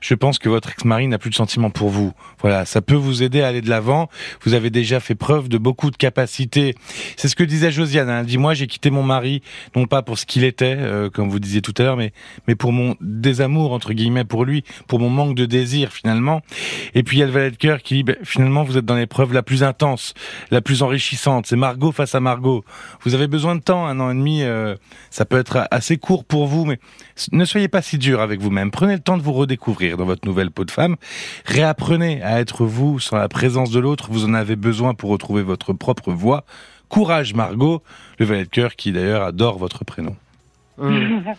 je 0.01 0.13
pense 0.15 0.39
que 0.39 0.49
votre 0.49 0.69
ex-mari 0.71 1.07
n'a 1.07 1.17
plus 1.17 1.29
de 1.29 1.35
sentiments 1.35 1.69
pour 1.69 1.89
vous. 1.89 2.13
Voilà, 2.39 2.65
ça 2.65 2.81
peut 2.81 2.95
vous 2.95 3.23
aider 3.23 3.41
à 3.41 3.47
aller 3.47 3.61
de 3.61 3.69
l'avant. 3.69 4.09
Vous 4.43 4.53
avez 4.53 4.69
déjà 4.69 4.99
fait 4.99 5.15
preuve 5.15 5.49
de 5.49 5.57
beaucoup 5.57 5.91
de 5.91 5.97
capacités. 5.97 6.75
C'est 7.17 7.27
ce 7.27 7.35
que 7.35 7.43
disait 7.43 7.71
Josiane. 7.71 8.09
Elle 8.09 8.25
dit 8.25 8.37
moi, 8.37 8.53
j'ai 8.53 8.67
quitté 8.67 8.89
mon 8.89 9.03
mari 9.03 9.41
non 9.75 9.85
pas 9.85 10.01
pour 10.01 10.17
ce 10.17 10.25
qu'il 10.25 10.43
était, 10.43 10.75
euh, 10.77 11.09
comme 11.09 11.29
vous 11.29 11.39
disiez 11.39 11.61
tout 11.61 11.73
à 11.77 11.83
l'heure, 11.83 11.97
mais 11.97 12.13
mais 12.47 12.55
pour 12.55 12.71
mon 12.71 12.95
désamour 13.01 13.73
entre 13.73 13.93
guillemets 13.93 14.25
pour 14.25 14.45
lui, 14.45 14.63
pour 14.87 14.99
mon 14.99 15.09
manque 15.09 15.35
de 15.35 15.45
désir 15.45 15.91
finalement. 15.91 16.41
Et 16.95 17.03
puis 17.03 17.17
il 17.17 17.19
y 17.19 17.23
a 17.23 17.27
le 17.27 17.31
valet 17.31 17.51
de 17.51 17.57
cœur 17.57 17.81
qui 17.81 17.95
dit 17.95 18.03
ben, 18.03 18.15
finalement 18.23 18.63
vous 18.63 18.77
êtes 18.77 18.85
dans 18.85 18.95
l'épreuve 18.95 19.33
la 19.33 19.43
plus 19.43 19.63
intense, 19.63 20.13
la 20.49 20.61
plus 20.61 20.83
enrichissante. 20.83 21.45
C'est 21.47 21.55
Margot 21.55 21.91
face 21.91 22.15
à 22.15 22.19
Margot. 22.19 22.63
Vous 23.03 23.13
avez 23.13 23.27
besoin 23.27 23.55
de 23.55 23.61
temps, 23.61 23.85
un 23.85 23.99
an 23.99 24.11
et 24.11 24.15
demi, 24.15 24.43
euh, 24.43 24.75
ça 25.09 25.25
peut 25.25 25.37
être 25.37 25.50
assez 25.55 25.97
court 25.97 26.25
pour 26.25 26.47
vous, 26.47 26.65
mais 26.65 26.79
ne 27.31 27.45
soyez 27.45 27.67
pas 27.67 27.81
si 27.81 27.97
dur 27.97 28.21
avec 28.21 28.39
vous-même. 28.39 28.71
Prenez 28.71 28.93
le 28.93 28.99
temps 28.99 29.17
de 29.17 29.23
vous 29.23 29.33
redécouvrir 29.33 29.97
dans 29.97 30.05
votre 30.05 30.27
nouvelle 30.27 30.51
peau 30.51 30.65
de 30.65 30.71
femme. 30.71 30.95
Réapprenez 31.45 32.21
à 32.23 32.39
être 32.39 32.65
vous 32.65 32.99
sans 32.99 33.17
la 33.17 33.29
présence 33.29 33.71
de 33.71 33.79
l'autre. 33.79 34.07
Vous 34.11 34.25
en 34.25 34.33
avez 34.33 34.55
besoin 34.55 34.93
pour 34.93 35.09
retrouver 35.09 35.43
votre 35.43 35.73
propre 35.73 36.11
voix. 36.11 36.45
Courage, 36.89 37.33
Margot, 37.33 37.81
le 38.19 38.25
valet 38.25 38.43
de 38.43 38.49
cœur 38.49 38.75
qui 38.75 38.91
d'ailleurs 38.91 39.23
adore 39.23 39.57
votre 39.57 39.85
prénom. 39.85 40.15
Mmh. 40.77 41.23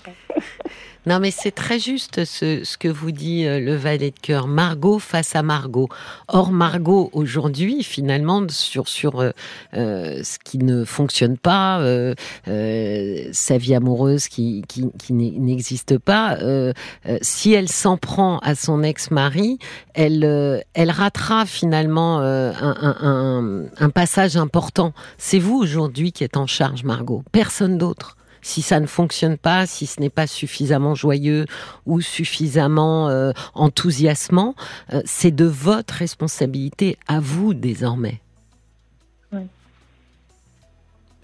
Non, 1.05 1.18
mais 1.18 1.33
c'est 1.33 1.51
très 1.51 1.81
juste 1.81 2.25
ce, 2.25 2.77
que 2.77 2.87
vous 2.87 3.11
dit 3.11 3.45
euh, 3.45 3.59
le 3.59 3.75
valet 3.75 4.12
de 4.12 4.21
cœur. 4.21 4.47
Margot 4.47 5.01
face 5.01 5.35
à 5.35 5.42
Margot. 5.42 5.88
Or, 6.29 6.53
Margot, 6.53 7.11
aujourd'hui, 7.12 7.83
finalement, 7.83 8.47
sur, 8.49 8.87
sur 8.87 9.21
euh, 9.21 9.31
euh 9.75 10.23
ce 10.23 10.38
qui 10.38 10.59
ne 10.59 10.85
fonctionne 10.85 11.37
pas, 11.37 11.83
sa 12.45 13.59
vie 13.59 13.75
amoureuse 13.75 14.29
qui, 14.29 14.62
qui, 14.68 15.12
n'existe 15.12 15.99
pas, 15.99 16.37
si 17.23 17.53
elle 17.53 17.68
s'en 17.68 17.97
prend 17.97 18.38
à 18.38 18.55
son 18.55 18.83
ex-mari, 18.83 19.59
elle, 19.95 20.62
elle 20.75 20.90
ratera 20.90 21.47
finalement 21.47 22.21
un 22.21 23.90
passage 23.92 24.37
important. 24.37 24.92
C'est 25.18 25.38
vous 25.38 25.57
aujourd'hui 25.57 26.12
qui 26.12 26.25
êtes 26.25 26.37
en 26.37 26.47
charge, 26.47 26.85
Margot. 26.85 27.25
Personne 27.33 27.79
d'autre 27.79 28.16
si 28.42 28.61
ça 28.61 28.81
ne 28.81 28.87
fonctionne 28.87 29.38
pas, 29.38 29.66
si 29.66 29.87
ce 29.87 30.00
n'est 30.00 30.11
pas 30.11 30.26
suffisamment 30.26 30.94
joyeux 30.94 31.46
ou 31.87 32.00
suffisamment 32.00 33.09
euh, 33.09 33.33
enthousiasmant, 33.55 34.55
euh, 34.92 35.00
c'est 35.05 35.31
de 35.31 35.46
votre 35.46 35.94
responsabilité 35.94 36.98
à 37.07 37.20
vous 37.20 37.55
désormais. 37.55 38.20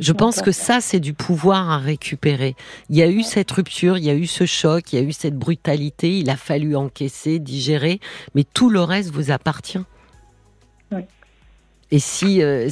Je 0.01 0.13
pense 0.13 0.43
que 0.43 0.53
ça, 0.53 0.81
c'est 0.81 1.01
du 1.01 1.13
pouvoir 1.13 1.71
à 1.71 1.79
récupérer. 1.79 2.55
Il 2.89 2.97
y 2.97 3.03
a 3.03 3.09
eu 3.09 3.25
cette 3.25 3.51
rupture, 3.51 3.99
il 3.99 4.05
y 4.05 4.11
a 4.11 4.15
eu 4.15 4.29
ce 4.29 4.47
choc, 4.47 4.93
il 4.93 4.97
y 4.97 5.03
a 5.03 5.03
eu 5.03 5.13
cette 5.13 5.37
brutalité, 5.37 6.19
il 6.19 6.31
a 6.31 6.37
fallu 6.37 6.77
encaisser, 6.77 7.41
digérer, 7.41 7.99
mais 8.37 8.45
tout 8.45 8.71
le 8.71 8.81
reste 8.81 9.11
vous 9.11 9.33
appartient. 9.33 9.81
Et 11.91 11.99
si, 11.99 12.43
euh, 12.43 12.69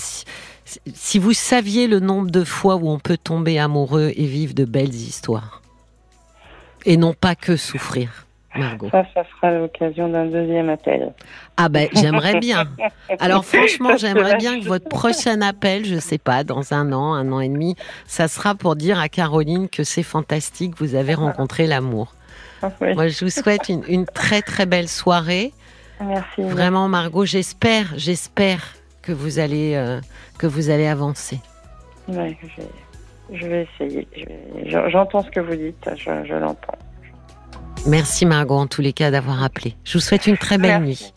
si 0.94 1.18
vous 1.18 1.32
saviez 1.32 1.86
le 1.86 2.00
nombre 2.00 2.30
de 2.30 2.44
fois 2.44 2.76
où 2.76 2.88
on 2.88 2.98
peut 2.98 3.16
tomber 3.16 3.58
amoureux 3.58 4.12
et 4.14 4.26
vivre 4.26 4.54
de 4.54 4.64
belles 4.64 4.94
histoires, 4.94 5.62
et 6.84 6.96
non 6.96 7.14
pas 7.14 7.34
que 7.34 7.56
souffrir. 7.56 8.26
Margot 8.58 8.88
Ça, 8.90 9.04
ça 9.12 9.22
sera 9.24 9.50
l'occasion 9.52 10.08
d'un 10.08 10.26
deuxième 10.26 10.70
appel. 10.70 11.12
Ah 11.56 11.68
ben, 11.68 11.88
j'aimerais 11.92 12.38
bien. 12.40 12.64
Alors 13.20 13.44
franchement, 13.44 13.96
j'aimerais 13.96 14.36
bien 14.36 14.58
que 14.58 14.64
votre 14.64 14.88
prochain 14.88 15.42
appel, 15.42 15.84
je 15.84 15.98
sais 15.98 16.18
pas, 16.18 16.44
dans 16.44 16.72
un 16.72 16.92
an, 16.92 17.14
un 17.14 17.32
an 17.32 17.40
et 17.40 17.48
demi, 17.48 17.76
ça 18.06 18.28
sera 18.28 18.54
pour 18.54 18.76
dire 18.76 18.98
à 18.98 19.08
Caroline 19.08 19.68
que 19.68 19.84
c'est 19.84 20.02
fantastique, 20.02 20.74
vous 20.78 20.94
avez 20.94 21.14
rencontré 21.14 21.66
l'amour. 21.66 22.14
Moi, 22.80 23.08
je 23.08 23.24
vous 23.24 23.30
souhaite 23.30 23.68
une, 23.68 24.06
très 24.06 24.42
très 24.42 24.66
belle 24.66 24.88
soirée. 24.88 25.52
Merci. 26.00 26.42
Vraiment, 26.42 26.88
Margot, 26.88 27.24
j'espère, 27.24 27.92
j'espère 27.96 28.74
que 29.06 29.12
vous 29.12 29.38
allez 29.38 29.74
euh, 29.74 30.00
que 30.38 30.46
vous 30.46 30.68
allez 30.68 30.86
avancer. 30.86 31.38
Ouais, 32.08 32.36
je 33.32 33.46
vais 33.46 33.66
essayer. 33.80 34.08
J'entends 34.66 35.22
ce 35.22 35.30
que 35.30 35.40
vous 35.40 35.54
dites, 35.54 35.88
je, 35.96 36.34
l'entends. 36.34 36.78
Merci 37.86 38.26
Margot 38.26 38.56
en 38.56 38.66
tous 38.66 38.82
les 38.82 38.92
cas 38.92 39.10
d'avoir 39.10 39.42
appelé. 39.44 39.76
Je 39.84 39.94
vous 39.94 40.00
souhaite 40.00 40.26
une 40.26 40.36
très 40.36 40.58
belle 40.58 40.82
nuit. 40.82 41.12